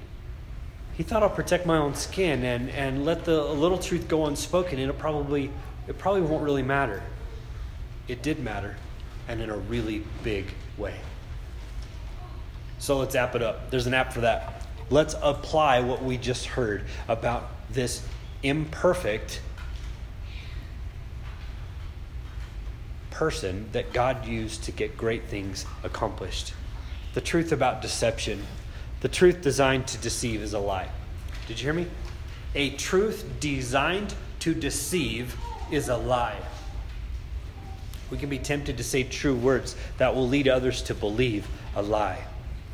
He 0.93 1.03
thought 1.03 1.25
I'll 1.25 1.29
protect 1.29 1.67
my 1.67 1.77
own 1.77 1.97
skin 1.97 2.45
and, 2.45 2.71
and 2.71 3.05
let 3.05 3.25
the 3.25 3.43
little 3.43 3.79
truth 3.79 4.07
go 4.07 4.27
unspoken, 4.27 4.79
and 4.79 4.91
it 4.91 4.97
probably, 4.97 5.51
it 5.89 5.99
probably 5.99 6.21
won't 6.21 6.45
really 6.45 6.63
matter. 6.63 7.03
It 8.07 8.23
did 8.23 8.39
matter, 8.39 8.77
and 9.27 9.41
in 9.41 9.51
a 9.51 9.57
really 9.57 10.05
big 10.23 10.47
way. 10.77 10.95
So 12.79 12.99
let's 12.99 13.17
app 13.17 13.35
it 13.35 13.43
up. 13.43 13.73
There's 13.73 13.89
an 13.89 13.95
app 13.95 14.13
for 14.13 14.21
that 14.21 14.69
let's 14.91 15.17
apply 15.21 15.81
what 15.81 16.05
we 16.05 16.17
just 16.17 16.47
heard 16.47 16.85
about 17.09 17.51
this 17.71 18.07
imperfect 18.45 19.41
person 23.19 23.69
that 23.73 23.93
God 23.93 24.25
used 24.25 24.63
to 24.63 24.71
get 24.71 24.97
great 24.97 25.25
things 25.25 25.67
accomplished. 25.83 26.55
The 27.15 27.21
truth 27.21 27.51
about 27.51 27.83
deception, 27.83 28.45
the 29.01 29.09
truth 29.09 29.43
designed 29.43 29.89
to 29.89 29.99
deceive 29.99 30.41
is 30.41 30.53
a 30.53 30.61
lie. 30.61 30.89
Did 31.49 31.59
you 31.59 31.65
hear 31.65 31.73
me? 31.73 31.89
A 32.55 32.71
truth 32.77 33.27
designed 33.41 34.15
to 34.39 34.55
deceive 34.55 35.35
is 35.73 35.89
a 35.89 35.97
lie. 35.97 36.39
We 38.09 38.19
can 38.19 38.29
be 38.29 38.39
tempted 38.39 38.77
to 38.77 38.85
say 38.85 39.03
true 39.03 39.35
words 39.35 39.75
that 39.97 40.15
will 40.15 40.29
lead 40.29 40.47
others 40.47 40.81
to 40.83 40.95
believe 40.95 41.45
a 41.75 41.83
lie. 41.83 42.23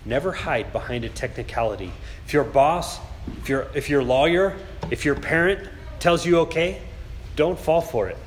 Never 0.04 0.30
hide 0.30 0.74
behind 0.74 1.06
a 1.06 1.08
technicality. 1.08 1.90
If 2.26 2.34
your 2.34 2.44
boss, 2.44 3.00
if 3.38 3.48
your 3.48 3.68
if 3.74 3.88
your 3.88 4.04
lawyer, 4.04 4.58
if 4.90 5.06
your 5.06 5.14
parent 5.14 5.70
tells 6.00 6.26
you 6.26 6.40
okay, 6.40 6.82
don't 7.34 7.58
fall 7.58 7.80
for 7.80 8.08
it. 8.08 8.18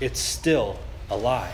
It's 0.00 0.18
still 0.18 0.78
a 1.10 1.16
lie. 1.18 1.52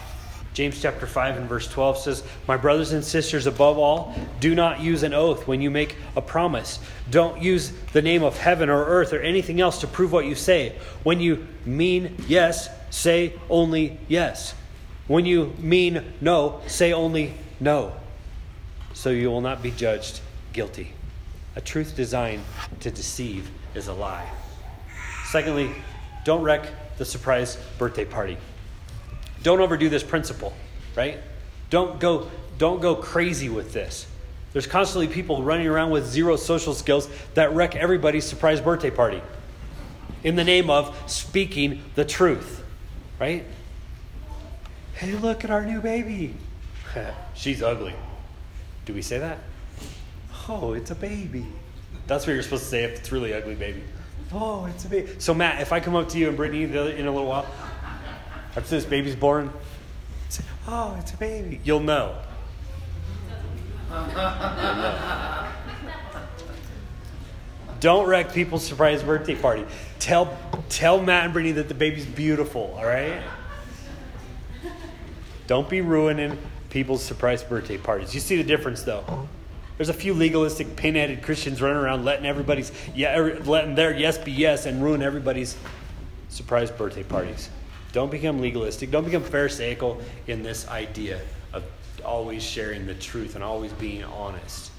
James 0.55 0.81
chapter 0.81 1.07
5 1.07 1.39
and 1.39 1.49
verse 1.49 1.67
12 1.67 1.99
says, 1.99 2.23
My 2.47 2.57
brothers 2.57 2.93
and 2.93 3.03
sisters, 3.03 3.47
above 3.47 3.79
all, 3.79 4.15
do 4.41 4.55
not 4.55 4.81
use 4.81 5.03
an 5.03 5.15
oath 5.15 5.47
when 5.47 5.63
you 5.63 5.71
make 5.71 5.97
a 6.15 6.21
promise. 6.21 6.79
Don't 7.11 7.41
use 7.41 7.73
the 7.93 8.03
name 8.03 8.23
of 8.23 8.37
heaven 8.37 8.69
or 8.69 8.85
earth 8.85 9.13
or 9.13 9.21
anything 9.21 9.61
else 9.61 9.81
to 9.81 9.87
prove 9.87 10.13
what 10.13 10.27
you 10.27 10.35
say. 10.35 10.77
When 11.03 11.21
you 11.21 11.47
mean 11.65 12.17
yes, 12.29 12.69
say 12.91 13.33
only 13.49 13.99
yes. 14.09 14.55
When 15.07 15.25
you 15.25 15.55
mean 15.59 16.13
no, 16.21 16.61
say 16.67 16.93
only 16.93 17.35
no 17.59 17.95
so 18.95 19.11
you 19.11 19.31
will 19.31 19.41
not 19.41 19.63
be 19.63 19.71
judged 19.71 20.21
guilty. 20.53 20.93
A 21.57 21.61
truth 21.61 21.97
designed 21.97 22.43
to 22.81 22.91
deceive 22.91 23.51
is 23.75 23.89
a 23.89 23.93
lie. 23.93 24.29
Secondly, 25.27 25.71
don't 26.25 26.43
wreck 26.43 26.67
the 26.99 27.05
surprise 27.05 27.59
birthday 27.79 28.05
party. 28.05 28.37
Don't 29.43 29.61
overdo 29.61 29.89
this 29.89 30.03
principle, 30.03 30.53
right? 30.97 31.19
Don't 31.71 31.99
go, 31.99 32.31
don't 32.59 32.81
go 32.81 32.95
crazy 32.95 33.49
with 33.49 33.73
this. 33.73 34.07
There's 34.53 34.67
constantly 34.67 35.09
people 35.09 35.43
running 35.43 35.67
around 35.67 35.91
with 35.91 36.07
zero 36.07 36.37
social 36.37 36.75
skills 36.75 37.09
that 37.35 37.55
wreck 37.55 37.75
everybody's 37.75 38.25
surprise 38.25 38.61
birthday 38.61 38.91
party 38.91 39.23
in 40.23 40.37
the 40.37 40.45
name 40.45 40.71
of 40.71 40.97
speaking 41.11 41.83
the 41.95 42.05
truth, 42.05 42.63
right? 43.19 43.45
Hey, 44.95 45.13
look 45.15 45.45
at 45.45 45.51
our 45.51 45.65
new 45.65 45.81
baby. 45.81 46.35
She's 47.35 47.63
ugly. 47.63 47.95
Do 48.85 48.95
we 48.95 49.03
say 49.03 49.19
that? 49.19 49.39
Oh, 50.49 50.75
it's 50.75 50.91
a 50.91 50.95
baby. 50.95 51.47
That's 52.07 52.27
what 52.27 52.35
you're 52.35 52.43
supposed 52.43 52.65
to 52.65 52.69
say 52.69 52.85
if 52.85 52.99
it's 52.99 53.13
really 53.13 53.33
ugly 53.33 53.55
baby. 53.55 53.83
Oh, 54.33 54.67
it's 54.67 54.85
a 54.85 54.89
baby. 54.89 55.11
So, 55.19 55.35
Matt, 55.35 55.61
if 55.61 55.73
I 55.73 55.81
come 55.81 55.95
up 55.95 56.09
to 56.11 56.19
you 56.19 56.29
and 56.29 56.37
Brittany 56.37 56.65
in 56.65 56.75
a 57.07 57.13
little 57.13 57.27
while, 57.27 57.47
after 58.57 58.71
this 58.71 58.85
baby's 58.85 59.17
born, 59.17 59.51
say, 60.29 60.45
oh, 60.67 60.97
it's 60.99 61.13
a 61.13 61.17
baby, 61.17 61.61
you'll 61.65 61.81
know. 61.81 62.17
Don't 67.81 68.07
wreck 68.07 68.33
people's 68.33 68.65
surprise 68.65 69.03
birthday 69.03 69.35
party. 69.35 69.65
Tell, 69.99 70.39
tell 70.69 71.03
Matt 71.03 71.25
and 71.25 71.33
Brittany 71.33 71.53
that 71.53 71.69
the 71.69 71.75
baby's 71.75 72.07
beautiful, 72.07 72.75
all 72.79 72.87
right? 72.87 73.21
Don't 75.47 75.69
be 75.69 75.81
ruining 75.81 76.39
people's 76.71 77.03
surprise 77.03 77.43
birthday 77.43 77.77
parties. 77.77 78.15
You 78.15 78.21
see 78.21 78.37
the 78.37 78.45
difference, 78.45 78.83
though. 78.83 79.29
There's 79.77 79.89
a 79.89 79.95
few 79.95 80.15
legalistic, 80.15 80.77
pinheaded 80.77 81.23
Christians 81.23 81.61
running 81.61 81.79
around 81.79 82.05
letting 82.05 82.25
everybody's 82.25 82.71
yeah, 82.95 83.19
er, 83.19 83.41
letting 83.41 83.75
their 83.75 83.93
yes 83.93 84.17
be 84.17 84.31
yes 84.31 84.65
and 84.65 84.83
ruin 84.83 85.03
everybody's 85.03 85.57
surprise 86.29 86.71
birthday 86.71 87.03
parties. 87.03 87.51
Don't 87.93 88.11
become 88.11 88.41
legalistic. 88.41 88.91
Don't 88.91 89.05
become 89.05 89.23
pharisaical 89.23 90.01
in 90.27 90.43
this 90.43 90.67
idea 90.69 91.21
of 91.53 91.63
always 92.05 92.43
sharing 92.43 92.87
the 92.87 92.95
truth 92.95 93.35
and 93.35 93.45
always 93.45 93.73
being 93.75 94.03
honest. 94.03 94.71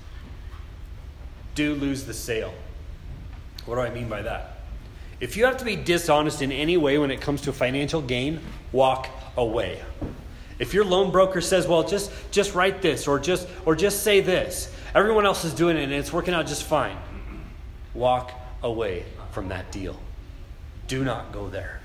Do 1.56 1.76
lose 1.76 2.06
the 2.06 2.14
sale. 2.14 2.54
What 3.66 3.76
do 3.76 3.82
I 3.82 3.92
mean 3.92 4.10
by 4.10 4.24
that? 4.24 4.58
If 5.20 5.38
you 5.38 5.46
have 5.46 5.58
to 5.58 5.66
be 5.66 5.76
dishonest 5.76 6.42
in 6.42 6.52
any 6.52 6.76
way 6.76 6.98
when 6.98 7.12
it 7.12 7.22
comes 7.22 7.42
to 7.42 7.54
financial 7.54 8.02
gain, 8.02 8.42
walk 8.72 9.08
away. 9.38 9.80
If 10.60 10.74
your 10.74 10.84
loan 10.84 11.12
broker 11.12 11.40
says, 11.40 11.68
"Well, 11.68 11.84
just 11.84 12.12
just 12.32 12.56
write 12.56 12.82
this 12.82 13.08
or 13.08 13.20
just 13.20 13.48
or 13.66 13.76
just 13.76 14.04
say 14.04 14.22
this," 14.22 14.74
everyone 14.96 15.26
else 15.26 15.46
is 15.46 15.54
doing 15.54 15.78
it 15.78 15.84
and 15.84 15.94
it's 15.94 16.12
working 16.12 16.34
out 16.34 16.48
just 16.48 16.64
fine. 16.64 16.98
Walk 17.94 18.32
away 18.64 19.06
from 19.32 19.50
that 19.50 19.72
deal. 19.72 20.00
Do 20.88 21.04
not 21.04 21.32
go 21.32 21.48
there. 21.48 21.83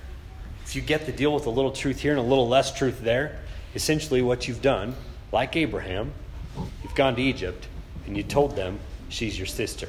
If 0.69 0.77
you 0.77 0.83
get 0.83 1.07
the 1.07 1.13
deal 1.13 1.33
with 1.33 1.47
a 1.47 1.51
little 1.51 1.71
truth 1.71 2.01
here 2.01 2.11
and 2.11 2.21
a 2.21 2.23
little 2.23 2.47
less 2.47 2.75
truth 2.75 3.01
there, 3.01 3.39
essentially 3.75 4.21
what 4.21 4.47
you've 4.47 4.61
done, 4.61 4.95
like 5.33 5.57
Abraham, 5.57 6.13
you've 6.83 6.95
gone 6.95 7.17
to 7.17 7.23
Egypt 7.23 7.67
and 8.07 8.15
you 8.15 8.23
told 8.23 8.55
them 8.55 8.79
she's 9.09 9.39
your 9.39 9.47
sister. 9.47 9.89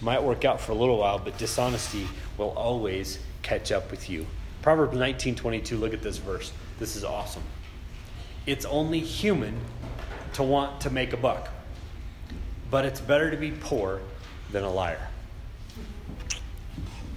Might 0.00 0.22
work 0.22 0.44
out 0.44 0.60
for 0.60 0.70
a 0.70 0.76
little 0.76 0.98
while, 0.98 1.18
but 1.18 1.36
dishonesty 1.36 2.06
will 2.38 2.50
always 2.50 3.18
catch 3.42 3.72
up 3.72 3.90
with 3.90 4.08
you. 4.08 4.24
Proverbs 4.62 4.96
19:22, 4.96 5.76
look 5.80 5.92
at 5.92 6.02
this 6.02 6.18
verse. 6.18 6.52
This 6.78 6.94
is 6.94 7.02
awesome. 7.02 7.42
It's 8.46 8.64
only 8.66 9.00
human 9.00 9.62
to 10.34 10.44
want 10.44 10.80
to 10.82 10.90
make 10.90 11.12
a 11.12 11.16
buck. 11.16 11.48
But 12.70 12.84
it's 12.84 13.00
better 13.00 13.32
to 13.32 13.36
be 13.36 13.50
poor 13.50 14.00
than 14.52 14.62
a 14.62 14.70
liar. 14.70 15.08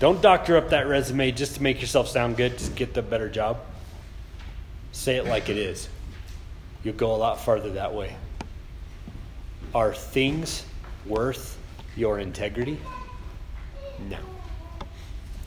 Don't 0.06 0.22
doctor 0.22 0.56
up 0.56 0.70
that 0.70 0.86
resume 0.86 1.32
just 1.32 1.56
to 1.56 1.64
make 1.64 1.82
yourself 1.82 2.08
sound 2.08 2.38
good, 2.38 2.60
just 2.60 2.76
get 2.76 2.94
the 2.94 3.02
better 3.02 3.28
job. 3.28 3.58
Say 4.92 5.16
it 5.16 5.26
like 5.26 5.50
it 5.50 5.58
is. 5.58 5.90
You'll 6.84 6.94
go 6.94 7.16
a 7.16 7.18
lot 7.18 7.42
farther 7.42 7.72
that 7.72 7.92
way. 7.92 8.16
Are 9.74 9.96
things 9.96 10.64
worth 11.08 11.58
your 11.96 12.20
integrity? 12.20 12.80
No. 14.08 14.20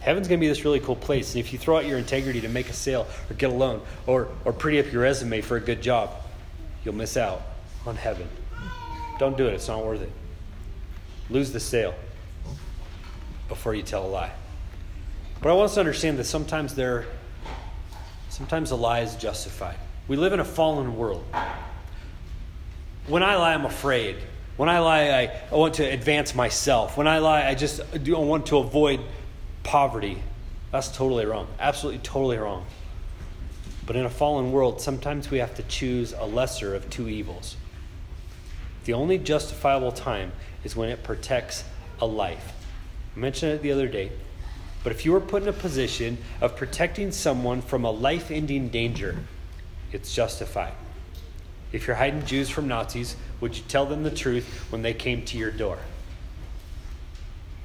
Heaven's 0.01 0.27
going 0.27 0.41
to 0.41 0.45
be 0.45 0.49
this 0.49 0.65
really 0.65 0.81
cool 0.81 0.97
place. 0.97 1.37
And 1.37 1.39
if 1.39 1.53
you 1.53 1.59
throw 1.61 1.77
out 1.77 1.87
your 1.87 1.99
integrity 1.99 2.41
to 2.41 2.49
make 2.49 2.69
a 2.69 2.73
sale 2.73 3.07
or 3.31 3.35
get 3.35 3.51
a 3.51 3.55
loan 3.55 3.81
or, 4.09 4.27
or 4.45 4.53
pretty 4.53 4.81
up 4.81 4.91
your 4.91 5.03
resume 5.03 5.41
for 5.41 5.57
a 5.57 5.61
good 5.61 5.81
job, 5.81 6.11
you'll 6.85 6.97
miss 6.97 7.17
out 7.17 7.43
on 7.87 7.95
heaven. 7.95 8.27
Don't 9.21 9.37
do 9.37 9.47
it, 9.47 9.55
it's 9.55 9.69
not 9.69 9.85
worth 9.85 10.03
it. 10.03 10.11
Lose 11.31 11.53
the 11.53 11.61
sale 11.61 11.95
before 13.49 13.73
you 13.73 13.85
tell 13.85 14.05
a 14.05 14.09
lie. 14.09 14.33
But 15.41 15.51
I 15.51 15.53
want 15.53 15.67
us 15.67 15.75
to 15.75 15.81
understand 15.81 16.19
that 16.19 16.25
sometimes 16.25 16.75
there 16.75 17.07
sometimes 18.29 18.71
a 18.71 18.77
lie 18.77 19.01
is 19.01 19.15
justified. 19.17 19.77
We 20.07 20.17
live 20.17 20.33
in 20.33 20.41
a 20.41 20.45
fallen 20.45 20.97
world. 20.97 21.25
When 23.07 23.23
I 23.23 23.37
lie, 23.37 23.55
I'm 23.55 23.65
afraid. 23.65 24.17
When 24.57 24.69
I 24.69 24.81
lie, 24.81 25.11
I, 25.11 25.41
I 25.51 25.55
want 25.55 25.75
to 25.75 25.85
advance 25.85 26.35
myself. 26.35 26.97
When 26.97 27.07
I 27.07 27.19
lie, 27.19 27.47
I 27.47 27.55
just 27.55 27.81
I 27.81 27.99
want 28.11 28.47
to 28.47 28.59
avoid 28.59 29.01
poverty. 29.63 30.23
That's 30.73 30.89
totally 30.89 31.25
wrong. 31.25 31.47
Absolutely, 31.61 32.01
totally 32.01 32.39
wrong. 32.39 32.67
But 33.87 33.97
in 33.97 34.05
a 34.05 34.11
fallen 34.11 34.53
world, 34.53 34.81
sometimes 34.81 35.31
we 35.31 35.39
have 35.39 35.55
to 35.55 35.63
choose 35.63 36.13
a 36.13 36.25
lesser 36.25 36.75
of 36.75 36.91
two 36.91 37.09
evils. 37.09 37.57
The 38.85 38.93
only 38.93 39.19
justifiable 39.19 39.93
time 39.93 40.33
is 40.65 40.75
when 40.75 40.89
it 40.89 41.03
protects 41.03 41.65
a 42.01 42.07
life. 42.07 42.53
I 43.17 43.19
mentioned 43.19 43.53
it 43.53 43.63
the 43.63 43.73
other 43.73 43.89
day. 43.89 44.13
But 44.83 44.93
if 44.93 45.05
you 45.05 45.13
were 45.13 45.21
put 45.21 45.43
in 45.43 45.49
a 45.49 45.53
position 45.53 46.19
of 46.41 46.57
protecting 46.57 47.11
someone 47.13 47.63
from 47.63 47.85
a 47.85 47.91
life 47.91 48.31
ending 48.31 48.69
danger, 48.69 49.17
it's 49.93 50.15
justified. 50.15 50.73
If 51.73 51.87
you're 51.87 51.97
hiding 51.97 52.25
Jews 52.25 52.49
from 52.49 52.69
Nazis, 52.69 53.17
would 53.41 53.57
you 53.57 53.63
tell 53.69 53.87
them 53.87 54.03
the 54.03 54.11
truth 54.11 54.47
when 54.71 54.83
they 54.83 54.95
came 54.95 55.25
to 55.27 55.39
your 55.39 55.51
door? 55.51 55.79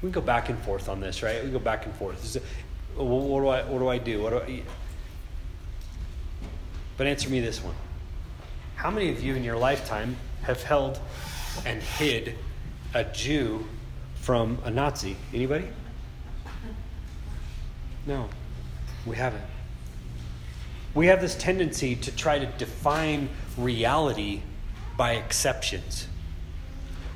We 0.01 0.09
go 0.09 0.21
back 0.21 0.49
and 0.49 0.59
forth 0.59 0.89
on 0.89 0.99
this, 0.99 1.23
right? 1.23 1.43
We 1.43 1.49
go 1.49 1.59
back 1.59 1.85
and 1.85 1.95
forth. 1.95 2.37
what 2.95 3.39
do 3.39 3.47
I 3.47 3.63
what 3.63 3.79
do 3.79 3.87
I 3.87 3.97
do? 3.97 4.21
What 4.21 4.31
do 4.31 4.39
I 4.39 4.63
But 6.97 7.07
answer 7.07 7.29
me 7.29 7.39
this 7.39 7.63
one. 7.63 7.75
How 8.75 8.91
many 8.91 9.09
of 9.09 9.23
you 9.23 9.35
in 9.35 9.45
your 9.45 9.55
lifetime 9.55 10.17
have 10.41 10.61
held 10.61 10.99
and 11.65 11.81
hid 11.81 12.35
a 12.93 13.05
Jew 13.05 13.65
from 14.15 14.57
a 14.65 14.69
Nazi? 14.69 15.15
Anybody? 15.33 15.69
No, 18.05 18.29
we 19.05 19.15
haven't. 19.15 19.43
We 20.93 21.07
have 21.07 21.21
this 21.21 21.35
tendency 21.35 21.95
to 21.95 22.15
try 22.15 22.39
to 22.39 22.45
define 22.45 23.29
reality 23.57 24.41
by 24.97 25.13
exceptions. 25.13 26.07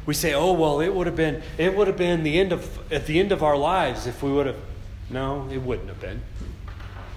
We 0.05 0.13
say, 0.13 0.33
"Oh 0.33 0.53
well, 0.53 0.79
it 0.79 0.93
would 0.93 1.05
have 1.05 1.15
been 1.15 1.43
it 1.57 1.75
would 1.75 1.87
have 1.87 1.97
been 1.97 2.23
the 2.23 2.39
end 2.39 2.51
of 2.51 2.91
at 2.91 3.05
the 3.05 3.19
end 3.19 3.31
of 3.31 3.43
our 3.43 3.57
lives 3.57 4.07
if 4.07 4.23
we 4.23 4.31
would 4.31 4.47
have." 4.47 4.57
No, 5.09 5.47
it 5.51 5.61
wouldn't 5.61 5.89
have 5.89 5.99
been. 5.99 6.21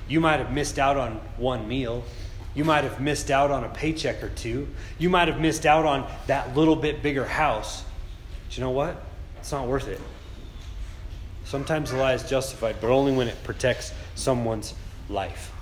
You 0.09 0.21
might 0.21 0.39
have 0.39 0.53
missed 0.53 0.79
out 0.79 0.97
on 0.97 1.21
one 1.37 1.69
meal. 1.69 2.05
You 2.55 2.65
might 2.65 2.83
have 2.83 3.01
missed 3.01 3.31
out 3.31 3.53
on 3.53 3.63
a 3.63 3.69
paycheck 3.69 4.23
or 4.25 4.29
two. 4.29 4.69
You 4.99 5.09
might 5.09 5.29
have 5.29 5.41
missed 5.41 5.65
out 5.65 5.87
on 5.87 6.11
that 6.27 6.57
little 6.57 6.75
bit 6.75 7.03
bigger 7.03 7.25
house. 7.25 7.85
But 8.47 8.57
you 8.57 8.65
know 8.65 8.71
what? 8.71 9.01
It's 9.39 9.53
not 9.53 9.69
worth 9.69 9.87
it. 9.87 10.01
Sometimes 11.51 11.91
the 11.91 11.97
lie 11.97 12.15
is 12.15 12.23
justified, 12.23 12.77
but 12.81 12.91
only 12.91 13.11
when 13.11 13.27
it 13.27 13.43
protects 13.43 13.93
someone's 14.15 14.73
life. 15.09 15.53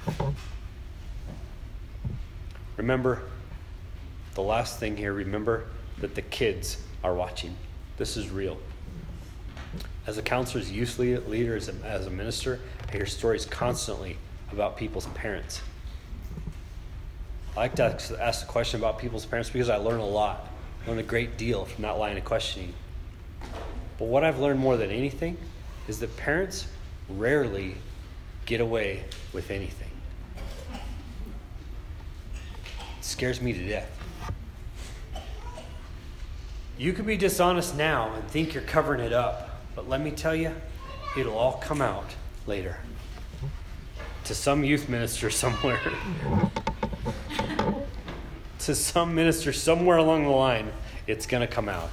Remember, 2.76 3.22
the 4.34 4.42
last 4.42 4.78
thing 4.78 4.98
here, 4.98 5.14
remember 5.14 5.64
that 6.02 6.14
the 6.14 6.20
kids 6.20 6.76
are 7.02 7.14
watching. 7.14 7.56
This 7.96 8.18
is 8.18 8.28
real. 8.28 8.58
As 10.06 10.18
a 10.18 10.22
counselor, 10.22 10.60
as 10.60 10.68
a 10.68 10.74
youth 10.74 10.98
leader, 10.98 11.56
as 11.56 11.70
a, 11.70 11.74
as 11.86 12.06
a 12.06 12.10
minister, 12.10 12.60
I 12.86 12.92
hear 12.92 13.06
stories 13.06 13.46
constantly 13.46 14.18
about 14.52 14.76
people's 14.76 15.06
parents. 15.06 15.62
I 17.56 17.60
like 17.60 17.76
to 17.76 18.18
ask 18.20 18.42
the 18.42 18.46
question 18.46 18.78
about 18.78 18.98
people's 18.98 19.24
parents 19.24 19.48
because 19.48 19.70
I 19.70 19.76
learn 19.76 20.00
a 20.00 20.06
lot. 20.06 20.48
I 20.84 20.90
learn 20.90 20.98
a 20.98 21.02
great 21.02 21.38
deal 21.38 21.64
from 21.64 21.80
that 21.84 21.98
line 21.98 22.18
of 22.18 22.26
questioning. 22.26 22.74
But 23.98 24.04
what 24.04 24.22
I've 24.22 24.38
learned 24.38 24.60
more 24.60 24.76
than 24.76 24.90
anything 24.90 25.38
is 25.88 25.98
that 26.00 26.14
parents 26.16 26.68
rarely 27.08 27.74
get 28.46 28.60
away 28.60 29.04
with 29.32 29.50
anything. 29.50 29.90
It 32.98 33.04
scares 33.04 33.40
me 33.40 33.52
to 33.54 33.68
death. 33.68 33.90
You 36.76 36.92
can 36.92 37.06
be 37.06 37.16
dishonest 37.16 37.76
now 37.76 38.14
and 38.14 38.28
think 38.28 38.54
you're 38.54 38.62
covering 38.62 39.00
it 39.00 39.12
up, 39.12 39.60
but 39.74 39.88
let 39.88 40.00
me 40.00 40.12
tell 40.12 40.36
you, 40.36 40.54
it'll 41.16 41.36
all 41.36 41.54
come 41.54 41.82
out 41.82 42.14
later. 42.46 42.78
To 44.24 44.34
some 44.34 44.62
youth 44.62 44.88
minister 44.88 45.30
somewhere, 45.30 45.80
to 48.60 48.74
some 48.74 49.14
minister 49.14 49.52
somewhere 49.52 49.96
along 49.96 50.24
the 50.24 50.30
line, 50.30 50.70
it's 51.06 51.26
going 51.26 51.40
to 51.40 51.52
come 51.52 51.68
out. 51.68 51.90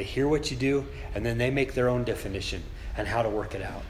They 0.00 0.04
hear 0.04 0.26
what 0.26 0.50
you 0.50 0.56
do, 0.56 0.86
and 1.14 1.26
then 1.26 1.36
they 1.36 1.50
make 1.50 1.74
their 1.74 1.90
own 1.90 2.04
definition 2.04 2.62
and 2.96 3.06
how 3.06 3.20
to 3.20 3.28
work 3.28 3.54
it 3.54 3.60
out. 3.60 3.82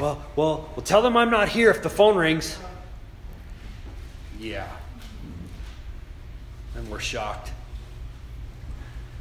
Well, 0.00 0.24
well, 0.36 0.70
well, 0.74 0.82
tell 0.82 1.02
them 1.02 1.18
I'm 1.18 1.28
not 1.28 1.50
here 1.50 1.68
if 1.68 1.82
the 1.82 1.90
phone 1.90 2.16
rings. 2.16 2.56
Yeah. 4.40 4.66
And 6.76 6.88
we're 6.88 6.98
shocked. 6.98 7.52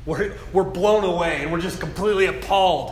We're, 0.05 0.37
we're 0.53 0.63
blown 0.63 1.03
away 1.03 1.41
and 1.41 1.51
we're 1.51 1.59
just 1.59 1.81
completely 1.81 2.27
appalled 2.27 2.91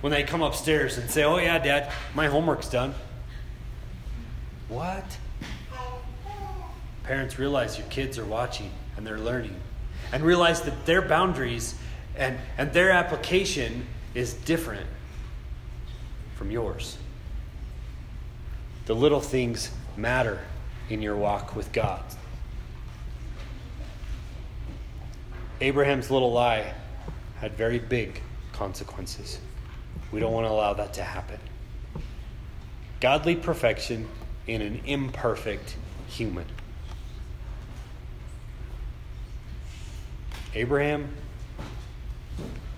when 0.00 0.10
they 0.10 0.24
come 0.24 0.42
upstairs 0.42 0.98
and 0.98 1.08
say, 1.08 1.22
Oh, 1.22 1.36
yeah, 1.36 1.60
Dad, 1.60 1.92
my 2.16 2.26
homework's 2.26 2.68
done. 2.68 2.94
What? 4.68 5.04
Parents 7.04 7.38
realize 7.38 7.78
your 7.78 7.86
kids 7.90 8.18
are 8.18 8.24
watching 8.24 8.72
and 8.96 9.06
they're 9.06 9.20
learning 9.20 9.54
and 10.14 10.22
realize 10.22 10.62
that 10.62 10.86
their 10.86 11.02
boundaries 11.02 11.74
and, 12.16 12.38
and 12.56 12.72
their 12.72 12.92
application 12.92 13.84
is 14.14 14.32
different 14.32 14.86
from 16.36 16.52
yours. 16.52 16.96
The 18.86 18.94
little 18.94 19.20
things 19.20 19.72
matter 19.96 20.38
in 20.88 21.02
your 21.02 21.16
walk 21.16 21.56
with 21.56 21.72
God. 21.72 22.04
Abraham's 25.60 26.12
little 26.12 26.30
lie 26.30 26.72
had 27.40 27.54
very 27.54 27.80
big 27.80 28.22
consequences. 28.52 29.40
We 30.12 30.20
don't 30.20 30.32
want 30.32 30.46
to 30.46 30.52
allow 30.52 30.74
that 30.74 30.94
to 30.94 31.02
happen. 31.02 31.40
Godly 33.00 33.34
perfection 33.34 34.08
in 34.46 34.62
an 34.62 34.80
imperfect 34.86 35.76
human. 36.06 36.46
Abraham 40.54 41.08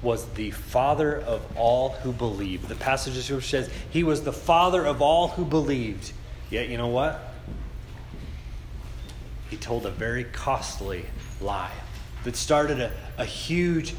was 0.02 0.26
the 0.30 0.50
father 0.50 1.20
of 1.20 1.44
all 1.56 1.90
who 1.90 2.12
believed. 2.12 2.68
The 2.68 2.74
passage 2.76 3.16
of 3.16 3.24
scripture 3.24 3.46
says 3.46 3.70
he 3.90 4.04
was 4.04 4.22
the 4.22 4.32
father 4.32 4.86
of 4.86 5.02
all 5.02 5.28
who 5.28 5.44
believed. 5.44 6.12
Yet, 6.50 6.68
you 6.68 6.78
know 6.78 6.88
what? 6.88 7.34
He 9.50 9.56
told 9.56 9.84
a 9.84 9.90
very 9.90 10.24
costly 10.24 11.06
lie 11.40 11.72
that 12.24 12.36
started 12.36 12.80
a, 12.80 12.92
a 13.18 13.24
huge, 13.24 13.94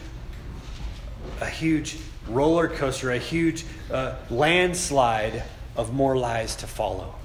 a 1.42 1.50
huge 1.50 1.98
roller 2.28 2.68
coaster, 2.68 3.12
a 3.12 3.18
huge 3.18 3.66
uh, 3.92 4.16
landslide 4.30 5.44
of 5.76 5.94
more 5.94 6.18
lies 6.18 6.56
to 6.58 6.68
follow. 6.68 7.16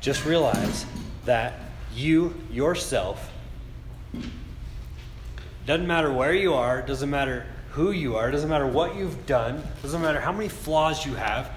Just 0.00 0.24
realize 0.24 0.84
that 1.24 1.60
you 1.94 2.34
yourself 2.50 3.30
doesn't 5.66 5.86
matter 5.86 6.12
where 6.12 6.34
you 6.34 6.54
are, 6.54 6.82
doesn't 6.82 7.10
matter 7.10 7.46
who 7.70 7.90
you 7.90 8.16
are, 8.16 8.30
doesn't 8.30 8.50
matter 8.50 8.66
what 8.66 8.94
you've 8.94 9.26
done, 9.26 9.62
doesn't 9.82 10.00
matter 10.00 10.20
how 10.20 10.32
many 10.32 10.48
flaws 10.48 11.04
you 11.04 11.14
have, 11.14 11.50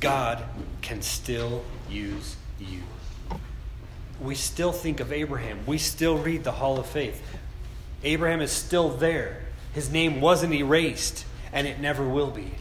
God 0.00 0.44
can 0.82 1.00
still 1.02 1.64
use 1.88 2.36
you. 2.58 2.80
We 4.20 4.34
still 4.34 4.72
think 4.72 5.00
of 5.00 5.12
Abraham. 5.12 5.60
We 5.66 5.78
still 5.78 6.18
read 6.18 6.44
the 6.44 6.52
Hall 6.52 6.78
of 6.78 6.86
Faith. 6.86 7.22
Abraham 8.02 8.40
is 8.40 8.50
still 8.50 8.90
there. 8.90 9.42
His 9.72 9.90
name 9.90 10.20
wasn't 10.20 10.52
erased, 10.52 11.24
and 11.52 11.66
it 11.66 11.80
never 11.80 12.06
will 12.06 12.30
be. 12.30 12.52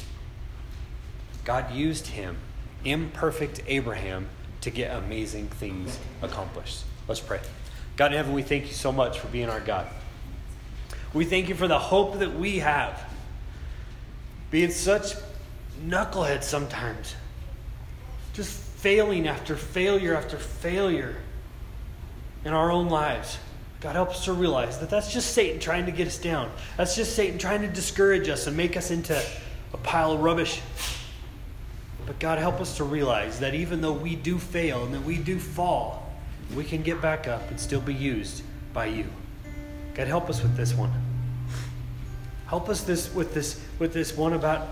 God 1.44 1.74
used 1.74 2.08
him, 2.08 2.38
imperfect 2.86 3.62
Abraham, 3.68 4.30
to 4.62 4.70
get 4.70 4.96
amazing 4.96 5.48
things 5.48 5.98
accomplished. 6.22 6.84
Let's 7.08 7.22
pray. 7.22 7.40
God 8.00 8.14
in 8.14 8.18
heaven, 8.18 8.32
we 8.32 8.44
thank 8.44 8.68
you 8.68 8.74
so 8.74 8.94
much 8.94 9.20
for 9.20 9.28
being 9.28 9.50
our 9.50 9.60
God. 9.60 9.86
We 11.14 11.26
thank 11.26 11.50
you 11.50 11.56
for 11.56 11.68
the 11.68 11.78
hope 11.78 12.20
that 12.20 12.34
we 12.34 12.60
have. 12.60 12.98
Being 14.52 14.72
such 14.72 15.16
knuckleheads 15.86 16.44
sometimes, 16.44 17.14
just 18.32 18.54
failing 18.54 19.28
after 19.28 19.58
failure 19.58 20.16
after 20.16 20.38
failure 20.38 21.18
in 22.46 22.54
our 22.54 22.72
own 22.72 22.88
lives. 22.88 23.38
God, 23.82 23.96
help 23.96 24.12
us 24.12 24.24
to 24.24 24.32
realize 24.32 24.80
that 24.80 24.90
that's 24.90 25.12
just 25.12 25.34
Satan 25.34 25.60
trying 25.60 25.86
to 25.86 25.92
get 25.92 26.08
us 26.08 26.18
down. 26.18 26.50
That's 26.78 26.96
just 26.96 27.18
Satan 27.18 27.38
trying 27.38 27.64
to 27.64 27.68
discourage 27.68 28.30
us 28.30 28.48
and 28.48 28.56
make 28.56 28.78
us 28.78 28.92
into 28.92 29.22
a 29.74 29.78
pile 29.78 30.14
of 30.14 30.22
rubbish. 30.22 30.62
But 32.06 32.18
God, 32.20 32.40
help 32.40 32.62
us 32.62 32.78
to 32.78 32.86
realize 32.86 33.42
that 33.42 33.56
even 33.56 33.82
though 33.82 33.92
we 33.92 34.16
do 34.16 34.40
fail 34.40 34.86
and 34.86 34.94
that 34.94 35.04
we 35.04 35.18
do 35.18 35.38
fall, 35.38 36.09
we 36.56 36.64
can 36.64 36.82
get 36.82 37.02
back 37.02 37.28
up 37.28 37.50
and 37.50 37.60
still 37.60 37.82
be 37.82 37.94
used 37.94 38.44
by 38.74 38.86
you. 38.88 39.06
God, 39.94 40.08
help 40.08 40.30
us 40.30 40.42
with 40.42 40.56
this 40.56 40.74
one. 40.74 40.92
Help 42.48 42.70
us 42.70 42.82
this 42.82 43.14
with 43.14 43.34
this 43.34 43.62
with 43.78 43.94
this 43.94 44.16
one 44.16 44.34
about 44.34 44.68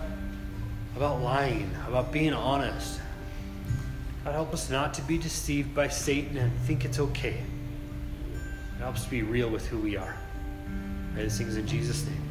about 0.96 1.20
lying, 1.20 1.70
about 1.86 2.10
being 2.10 2.32
honest. 2.32 3.00
God, 4.24 4.34
help 4.34 4.52
us 4.52 4.68
not 4.68 4.94
to 4.94 5.02
be 5.02 5.16
deceived 5.16 5.74
by 5.74 5.88
Satan 5.88 6.36
and 6.36 6.52
think 6.60 6.84
it's 6.84 6.98
okay. 6.98 7.40
God, 8.72 8.84
help 8.84 8.96
us 8.96 9.06
be 9.06 9.22
real 9.22 9.48
with 9.48 9.66
who 9.66 9.78
we 9.78 9.96
are. 9.96 10.16
Pray 11.14 11.22
these 11.22 11.38
things 11.38 11.56
in 11.56 11.66
Jesus' 11.66 12.04
name. 12.04 12.27